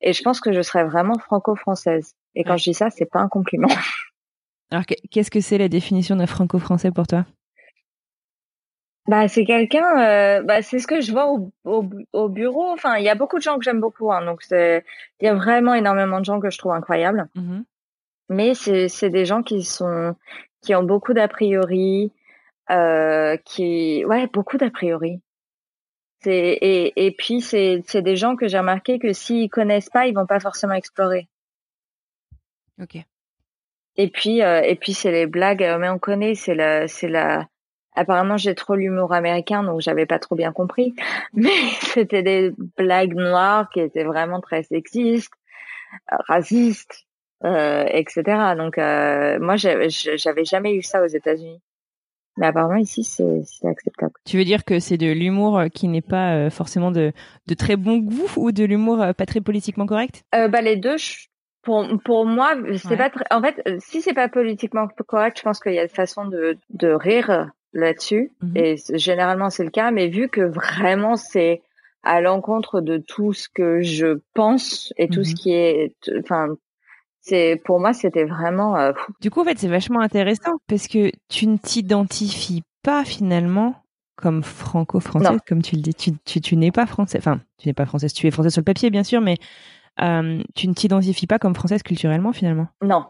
[0.00, 2.14] Et je pense que je serais vraiment franco-française.
[2.34, 2.58] Et quand Ouais.
[2.58, 3.68] je dis ça, c'est pas un compliment.
[4.70, 7.26] Alors, que- qu'est-ce que c'est la définition d'un franco-français pour toi?
[9.08, 12.70] Bah, c'est quelqu'un, euh, bah, c'est ce que je vois au, au, au bureau.
[12.70, 14.84] Enfin, il y a beaucoup de gens que j'aime beaucoup, hein, donc c'est,
[15.20, 17.28] il y a vraiment énormément de gens que je trouve incroyables.
[17.34, 17.64] Mhm.
[18.28, 20.14] Mais c'est, c'est des gens qui sont,
[20.62, 22.12] qui ont beaucoup d'a priori,
[22.70, 25.20] euh, qui, ouais, beaucoup d'a priori.
[26.20, 30.06] C'est, et, et puis c'est, c'est des gens que j'ai remarqué que s'ils connaissent pas,
[30.06, 31.26] ils vont pas forcément explorer.
[32.80, 32.96] Ok.
[33.96, 37.08] Et puis, euh, et puis c'est les blagues, euh, mais on connaît, c'est la, c'est
[37.08, 37.48] la.
[37.94, 40.94] Apparemment, j'ai trop l'humour américain, donc j'avais pas trop bien compris.
[41.34, 41.50] Mais
[41.94, 45.32] c'était des blagues noires qui étaient vraiment très sexistes,
[46.28, 47.06] racistes,
[47.44, 48.54] euh, etc.
[48.56, 49.88] Donc, euh, moi, j'avais
[50.44, 51.60] jamais eu ça aux États-Unis.
[52.38, 54.12] Mais apparemment ici, c'est acceptable.
[54.24, 57.12] Tu veux dire que c'est de l'humour euh, qui n'est pas euh, forcément de,
[57.46, 60.24] de très bon goût ou de l'humour euh, pas très politiquement correct?
[60.34, 61.26] Euh, bah les deux, je-
[61.62, 62.96] pour pour moi, c'est Ouais.
[62.96, 63.26] pas très.
[63.30, 66.56] En fait, si c'est pas politiquement correct, je pense qu'il y a une façon de
[66.70, 68.32] de rire là-dessus.
[68.42, 68.52] Mhm.
[68.56, 71.62] Et généralement c'est le cas, mais vu que vraiment c'est
[72.02, 75.24] à l'encontre de tout ce que je pense et tout Mhm.
[75.24, 76.48] ce qui est, enfin,
[77.20, 78.76] c'est pour moi c'était vraiment.
[78.76, 79.12] euh, fou.
[79.20, 83.76] Du coup, en fait, c'est vachement intéressant parce que tu ne t'identifies pas finalement
[84.16, 85.94] comme franco-française, comme tu le dis.
[85.94, 87.20] Tu, tu, tu n'es pas française.
[87.20, 88.12] Enfin, tu n'es pas française.
[88.12, 89.36] Tu es française sur le papier, bien sûr, mais
[90.00, 92.66] euh, tu ne t'identifies pas comme française culturellement finalement.
[92.82, 93.04] non,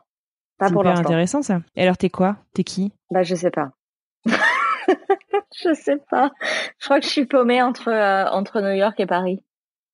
[0.58, 1.04] pas C'est pour l'instant.
[1.06, 1.62] intéressant ça.
[1.76, 2.36] Et alors, t'es quoi?
[2.54, 2.92] T'es qui?
[3.10, 3.72] Bah je sais pas.
[5.61, 6.30] Je sais pas.
[6.78, 9.42] Je crois que je suis paumée entre euh, entre New York et Paris,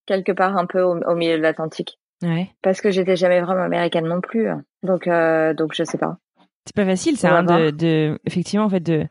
[0.06, 1.98] quelque part un peu au, au milieu de l'Atlantique.
[2.22, 2.50] Ouais.
[2.62, 4.48] Parce que j'étais jamais vraiment américaine non plus.
[4.82, 6.16] Donc, euh, donc je sais pas.
[6.66, 9.06] C'est pas facile, ça, hein, de, effectivement, en fait, de,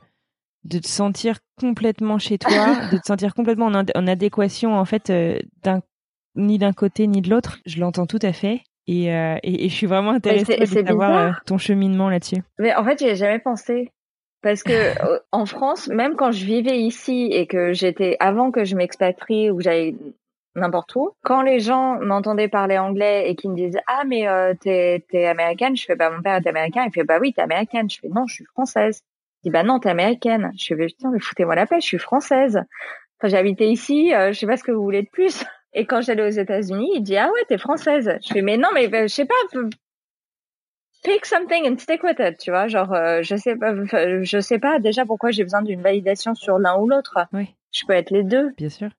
[0.65, 2.51] de te sentir complètement chez toi,
[2.91, 5.81] de te sentir complètement en, en adéquation, en fait, euh, d'un,
[6.35, 7.57] ni d'un côté ni de l'autre.
[7.65, 8.61] Je l'entends tout à fait.
[8.85, 12.43] Et, euh, et, et je suis vraiment intéressée de savoir ton cheminement là-dessus.
[12.59, 13.91] Mais en fait, j'y ai jamais pensé.
[14.47, 14.71] Parce que
[15.05, 19.51] euh, en France, même quand je vivais ici et que j'étais avant que je m'expatrie
[19.51, 19.93] ou que j'allais
[20.55, 24.53] n'importe où, quand les gens m'entendaient parler anglais et qui me disaient ah mais euh,
[24.59, 27.41] t'es t'es américaine, je fais bah mon père est américain, il fait bah oui t'es
[27.41, 29.01] américaine, je fais non je suis française.
[29.43, 31.99] Il dit bah non t'es américaine, je fais putain mais foutez-moi la paix, je suis
[31.99, 32.63] française.
[33.19, 35.43] Enfin j'ai habité ici, euh, je sais pas ce que vous voulez de plus.
[35.73, 38.17] Et quand j'allais aux États-Unis, il dit ah ouais t'es française.
[38.25, 39.59] Je fais mais non mais je sais pas.
[41.07, 42.67] Pick something and stick with it, tu vois.
[42.67, 43.73] Genre je sais pas,
[44.21, 47.17] je sais pas déjà pourquoi j'ai besoin d'une validation sur l'un ou l'autre.
[47.31, 47.55] Oui.
[47.71, 48.51] Je peux être les deux.
[48.57, 48.89] Bien sûr.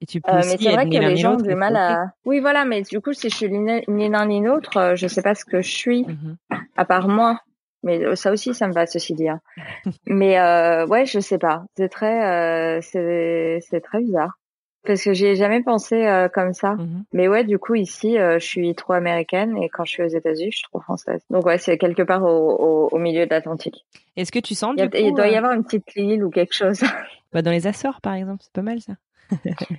[0.00, 2.12] Et tu peux euh, aussi mais c'est vrai que les gens ont du mal à.
[2.24, 5.22] Oui, voilà, mais du coup, si je suis ni l'un ni l'autre, euh, je sais
[5.22, 6.04] pas ce que je suis.
[6.04, 6.36] Mhm.
[6.76, 7.40] à part moi.
[7.82, 9.28] Mais euh, ça aussi, ça me va, ceci dit.
[9.28, 9.40] hein.
[10.06, 11.64] mais euh, ouais, je sais pas.
[11.76, 14.38] C'est très, euh, c'est, c'est très bizarre
[14.86, 16.74] parce que j'y ai jamais pensé euh, comme ça.
[16.74, 17.04] Mhm.
[17.12, 20.08] Mais ouais, du coup, ici, euh, je suis trop américaine et quand je suis aux
[20.08, 21.22] États-Unis, je suis trop française.
[21.30, 23.84] Donc ouais, c'est quelque part au, au, au milieu de l'Atlantique.
[24.16, 25.64] Est-ce que tu sens Il, y a- du coup, il doit y euh, avoir une
[25.64, 26.80] petite île ou quelque chose.
[27.32, 28.92] bah, dans les Açores par exemple, c'est pas mal ça.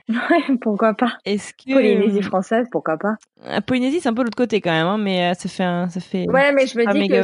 [0.09, 1.13] ouais, pourquoi pas.
[1.25, 3.15] Est-ce que Polynésie française, pourquoi pas.
[3.43, 5.87] la Polynésie c'est un peu l'autre côté quand même, hein, mais euh, ça fait un,
[5.89, 6.25] ça fait.
[6.27, 7.21] Ouais, mais je me dis que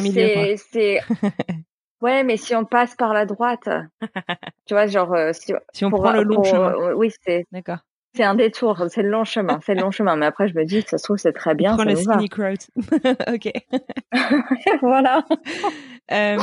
[0.55, 0.99] c'est,
[2.01, 3.69] ouais, mais si on passe par la droite,
[4.65, 7.11] tu vois, genre, euh, si, Si on pour- prend le long pour- chemin, euh, oui,
[7.25, 7.77] c'est, d'accord.
[8.15, 10.15] c'est un détour, c'est le long chemin, c'est le long chemin.
[10.15, 11.95] Mais après, je me dis ça se trouve, c'est très bien, on prend ça le
[11.95, 12.67] scenic route.
[13.33, 13.51] ok.
[14.81, 15.23] voilà,
[16.11, 16.37] Euh,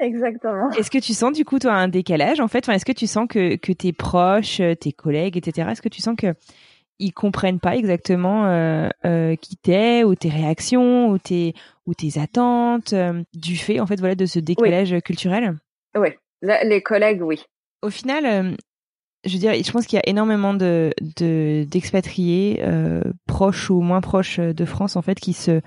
[0.00, 0.70] exactement.
[0.70, 2.60] est-ce que tu sens du coup toi un décalage en fait?
[2.64, 5.68] Enfin, Est-ce que tu sens que, que tes proches, tes collègues, etc.
[5.72, 6.34] Est-ce que tu sens que
[7.04, 11.54] ils comprennent pas exactement euh, euh, qui t'es ou tes réactions ou tes
[11.86, 15.56] ou tes attentes euh, du fait en fait voilà de ce décalage culturel
[15.96, 16.08] Oui,
[16.40, 17.44] Là, les collègues, oui.
[17.82, 18.56] Au final,
[19.24, 22.62] je veux dire, je pense qu'il y a énormément de de- d'expatriés
[23.26, 25.60] proches ou moins proches de France en fait qui se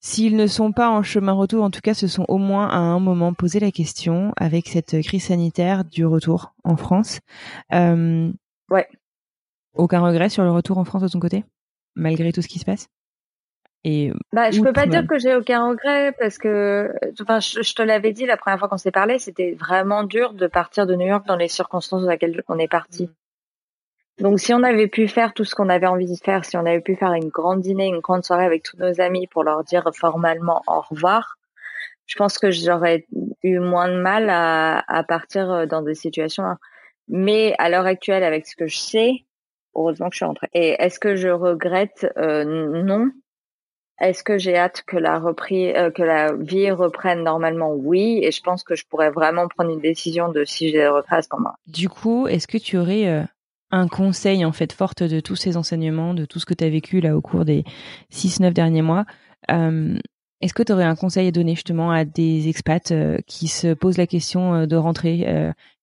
[0.00, 2.76] S'ils ne sont pas en chemin retour, en tout cas, se sont au moins à
[2.76, 7.18] un moment posé la question avec cette crise sanitaire du retour en France.
[7.72, 8.30] Euh,
[8.70, 8.86] Ouais.
[9.78, 11.44] Aucun regret sur le retour en France de ton côté,
[11.94, 12.88] malgré tout ce qui se passe?
[13.84, 17.74] Et Bah, je peux pas dire que j'ai aucun regret parce que, enfin, je, je
[17.74, 20.96] te l'avais dit la première fois qu'on s'est parlé, c'était vraiment dur de partir de
[20.96, 23.08] New York dans les circonstances dans lesquelles on est parti.
[24.18, 26.66] Donc, si on avait pu faire tout ce qu'on avait envie de faire, si on
[26.66, 29.62] avait pu faire une grande dîner, une grande soirée avec tous nos amis pour leur
[29.62, 31.38] dire formellement au revoir,
[32.06, 33.06] je pense que j'aurais
[33.44, 36.58] eu moins de mal à, à partir dans des situations là.
[37.06, 39.24] Mais à l'heure actuelle, avec ce que je sais,
[39.78, 40.48] heureusement que je suis rentrée.
[40.54, 43.10] Et est-ce que je regrette Euh, Non.
[44.00, 47.72] Est-ce que j'ai hâte que la repris, euh, que la vie reprenne normalement?
[47.74, 51.16] Oui, et je pense que je pourrais vraiment prendre une décision de si j'ai regrets
[51.16, 51.54] à ce moment.
[51.66, 53.24] du coup, est-ce que tu aurais euh,
[53.72, 56.68] un conseil en fait forte de tous ces enseignements, de tout ce que tu as
[56.70, 57.64] vécu là au cours des
[58.12, 59.04] 6-9 derniers mois
[59.48, 62.92] Est-ce que tu aurais un conseil à donner justement à des expats
[63.26, 65.26] qui se posent la question de rentrer,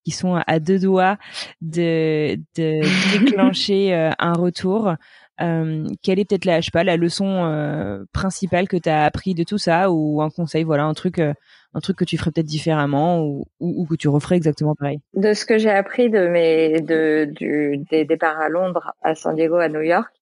[0.05, 1.17] qui sont à deux doigts
[1.61, 2.79] de, de
[3.19, 4.95] déclencher euh, un retour
[5.41, 9.03] euh, quelle est peut-être la, je sais pas, la leçon euh, principale que tu as
[9.03, 11.33] appris de tout ça ou un conseil, voilà, un truc, euh,
[11.73, 14.99] un truc que tu ferais peut-être différemment ou, ou, ou que tu referais exactement pareil?
[15.13, 19.35] De ce que j'ai appris de mes, de, du, des départs à Londres, à San
[19.35, 20.13] Diego, à New York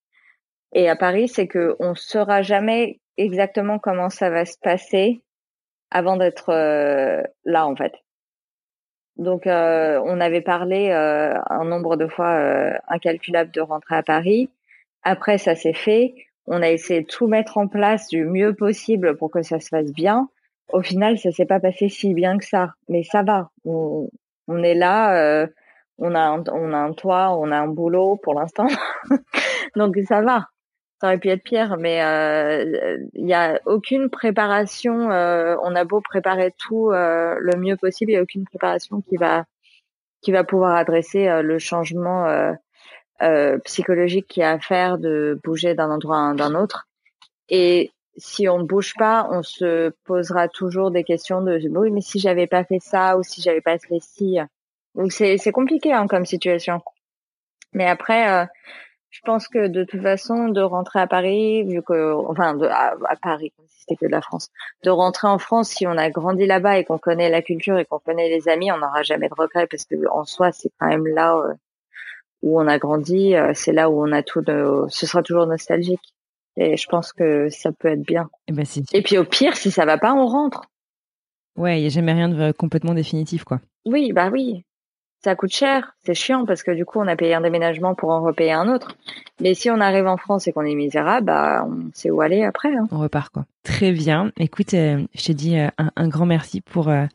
[0.73, 5.21] et à Paris, c'est que on saura jamais exactement comment ça va se passer
[5.91, 7.93] avant d'être euh, là, en fait.
[9.17, 14.03] Donc, euh, on avait parlé euh, un nombre de fois euh, incalculable de rentrer à
[14.03, 14.49] Paris.
[15.03, 16.15] Après, ça s'est fait.
[16.47, 19.69] On a essayé de tout mettre en place du mieux possible pour que ça se
[19.69, 20.29] fasse bien.
[20.71, 23.49] Au final, ça s'est pas passé si bien que ça, mais ça va.
[23.65, 24.09] On,
[24.47, 25.47] on est là,
[25.99, 28.67] on a un, on a un toit, on a un boulot pour l'instant,
[29.75, 30.47] donc ça va.
[31.03, 35.11] Ça aurait pu être pire, mais euh, il y a aucune préparation.
[35.11, 39.01] euh, on a beau préparer tout euh, le mieux possible, il y a aucune préparation
[39.01, 39.43] qui va
[40.21, 42.55] qui va pouvoir adresser le changement
[43.65, 46.87] psychologique qu'il y a à faire de bouger d'un endroit à un- autre.
[47.49, 51.99] Et si on ne bouge pas, on se posera toujours des questions de oui, mais
[51.99, 54.37] si j'avais pas fait ça ou si j'avais pas fait ci.
[54.95, 56.79] Donc c'est c'est compliqué hein, comme situation.
[57.73, 58.47] Mais après,
[59.13, 62.95] je pense que de toute façon, de rentrer à Paris, vu que enfin de, à,
[63.07, 64.49] à Paris, c'était que de la France,
[64.83, 67.85] de rentrer en France, si on a grandi là-bas et qu'on connaît la culture et
[67.85, 70.87] qu'on connaît les amis, on n'aura jamais de regrets parce que en soi, c'est quand
[70.87, 71.53] même là euh,
[72.41, 74.41] où on a grandi, euh, c'est là où on a tout.
[74.41, 76.01] De, ce sera toujours nostalgique.
[76.57, 78.29] Et je pense que ça peut être bien.
[78.47, 80.61] Et ben c'est Et puis au pire, si ça va pas, on rentre.
[81.55, 83.59] ouais, il y a jamais rien de euh, complètement définitif quoi.
[83.85, 84.65] Oui, bah oui.
[85.23, 88.09] Ça coûte cher, c'est chiant parce que du coup on a payé un déménagement pour
[88.09, 88.97] en repayer un autre.
[89.39, 92.43] Mais si on arrive en France et qu'on est misérable, bah on sait où aller
[92.43, 92.75] après.
[92.75, 92.87] Hein.
[92.91, 93.45] On repart quoi.
[93.63, 94.31] Très bien.
[94.37, 97.05] Écoute, euh, je te dis euh, un, un grand merci pour euh,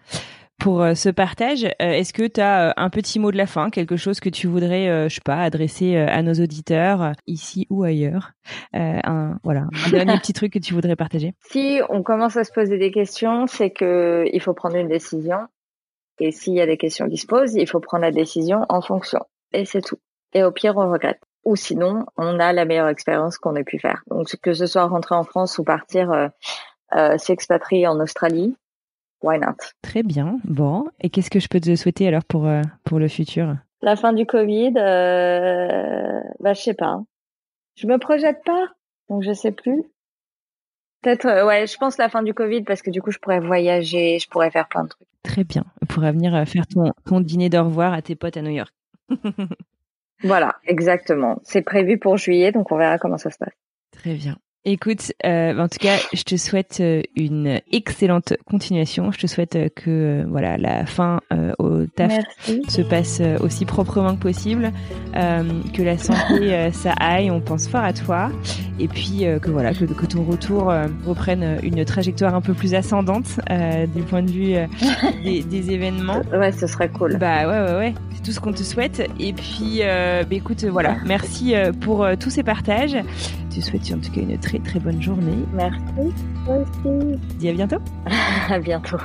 [0.58, 1.66] pour euh, ce partage.
[1.78, 5.08] Est-ce que tu as un petit mot de la fin, quelque chose que tu voudrais,
[5.10, 8.32] je sais pas, adresser à nos auditeurs ici ou ailleurs?
[8.72, 11.34] Un, Voilà, un dernier petit truc que tu voudrais partager?
[11.42, 15.36] Si on commence à se poser des questions, c'est que il faut prendre une décision.
[16.20, 18.80] Et s'il y a des questions qui se posent, il faut prendre la décision en
[18.80, 19.20] fonction.
[19.52, 19.98] Et c'est tout.
[20.34, 21.20] Et au pire, on regrette.
[21.44, 24.02] ou sinon, on a la meilleure expérience qu'on ait pu faire.
[24.10, 26.28] Donc, que ce soit rentrer en France ou partir euh,
[26.94, 28.56] euh, s'expatrier en Australie,
[29.22, 29.56] why not?
[29.82, 30.38] Très bien.
[30.44, 33.56] Bon, et qu'est-ce que je peux te souhaiter alors pour euh, pour le futur?
[33.80, 37.00] La fin du Covid, euh, bah je sais pas.
[37.76, 38.66] Je me projette pas,
[39.08, 39.84] donc je sais plus.
[41.02, 43.40] Peut-être, euh, ouais, je pense la fin du Covid parce que du coup, je pourrais
[43.40, 45.06] voyager, je pourrais faire plein de trucs.
[45.22, 45.64] Très bien.
[45.82, 48.50] On pourra venir euh, faire ton, ton dîner de revoir à tes potes à New
[48.50, 48.72] York.
[50.24, 51.40] Voilà, exactement.
[51.44, 53.54] C'est prévu pour juillet, donc on verra comment ça se passe.
[53.92, 54.36] Très bien.
[54.70, 59.10] Écoute, euh, en tout cas, je te souhaite euh, une excellente continuation.
[59.12, 62.12] Je te souhaite euh, que euh, voilà la fin euh, au taf
[62.46, 62.62] Merci.
[62.68, 64.70] se passe aussi proprement que possible,
[65.16, 65.42] euh,
[65.72, 67.30] que la santé ça aille.
[67.30, 68.30] On pense fort à toi,
[68.78, 70.70] et puis euh, que voilà que, que ton retour
[71.06, 74.66] reprenne une trajectoire un peu plus ascendante euh, du point de vue euh,
[75.24, 76.20] des, des événements.
[76.38, 77.16] Ouais, ce serait cool.
[77.16, 79.08] Bah ouais ouais ouais, c'est tout ce qu'on te souhaite.
[79.18, 82.98] Et puis euh, bah, écoute voilà, merci euh, pour tous ces partages.
[83.58, 85.44] Je te souhaite en tout cas une très très bonne journée.
[85.52, 86.14] Merci.
[86.44, 87.18] Toi aussi.
[87.38, 87.78] Dis à bientôt.
[88.48, 88.98] À bientôt.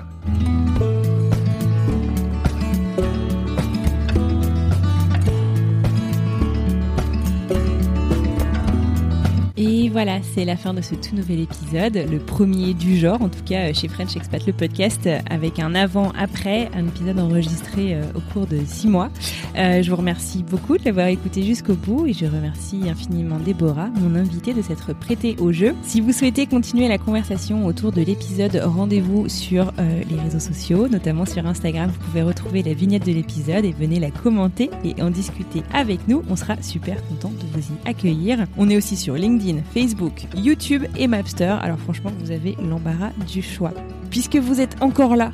[9.94, 13.44] Voilà, c'est la fin de ce tout nouvel épisode, le premier du genre, en tout
[13.46, 18.02] cas euh, chez French Expat, le podcast, euh, avec un avant-après, un épisode enregistré euh,
[18.16, 19.12] au cours de six mois.
[19.56, 24.16] Je vous remercie beaucoup de l'avoir écouté jusqu'au bout et je remercie infiniment Déborah, mon
[24.16, 25.76] invitée, de s'être prêtée au jeu.
[25.84, 31.26] Si vous souhaitez continuer la conversation autour de l'épisode, rendez-vous sur les réseaux sociaux, notamment
[31.26, 31.92] sur Instagram.
[31.92, 36.08] Vous pouvez retrouver la vignette de l'épisode et venez la commenter et en discuter avec
[36.08, 36.24] nous.
[36.32, 38.48] On sera super content de vous y accueillir.
[38.58, 41.58] On est aussi sur LinkedIn, Facebook, YouTube et Mapster.
[41.62, 43.74] Alors franchement, vous avez l'embarras du choix.
[44.10, 45.30] Puisque vous êtes encore là,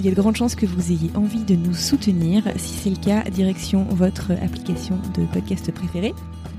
[0.00, 2.42] il y a de grandes chances que vous ayez envie de nous soutenir.
[2.56, 6.14] Si c'est le cas, direction votre application de podcast préférée.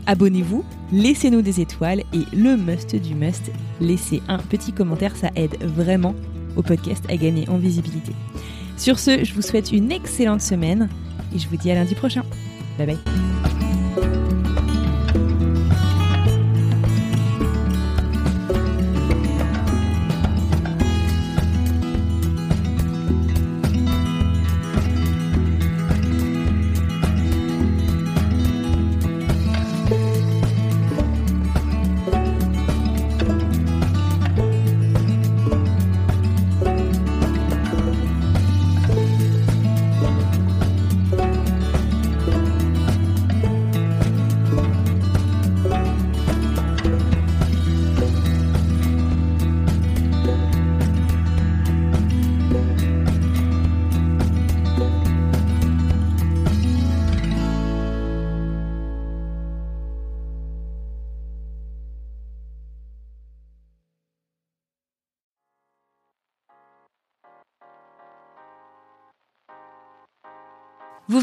[0.06, 0.64] Abonnez-vous,
[0.94, 6.16] laissez-nous des étoiles et le must du must, laissez un petit commentaire, ça aide vraiment
[6.56, 8.14] au podcast à gagner en visibilité.
[8.78, 10.88] Sur ce, je vous souhaite une excellente semaine
[11.36, 12.24] et je vous dis à lundi prochain.
[12.78, 13.33] Bye bye.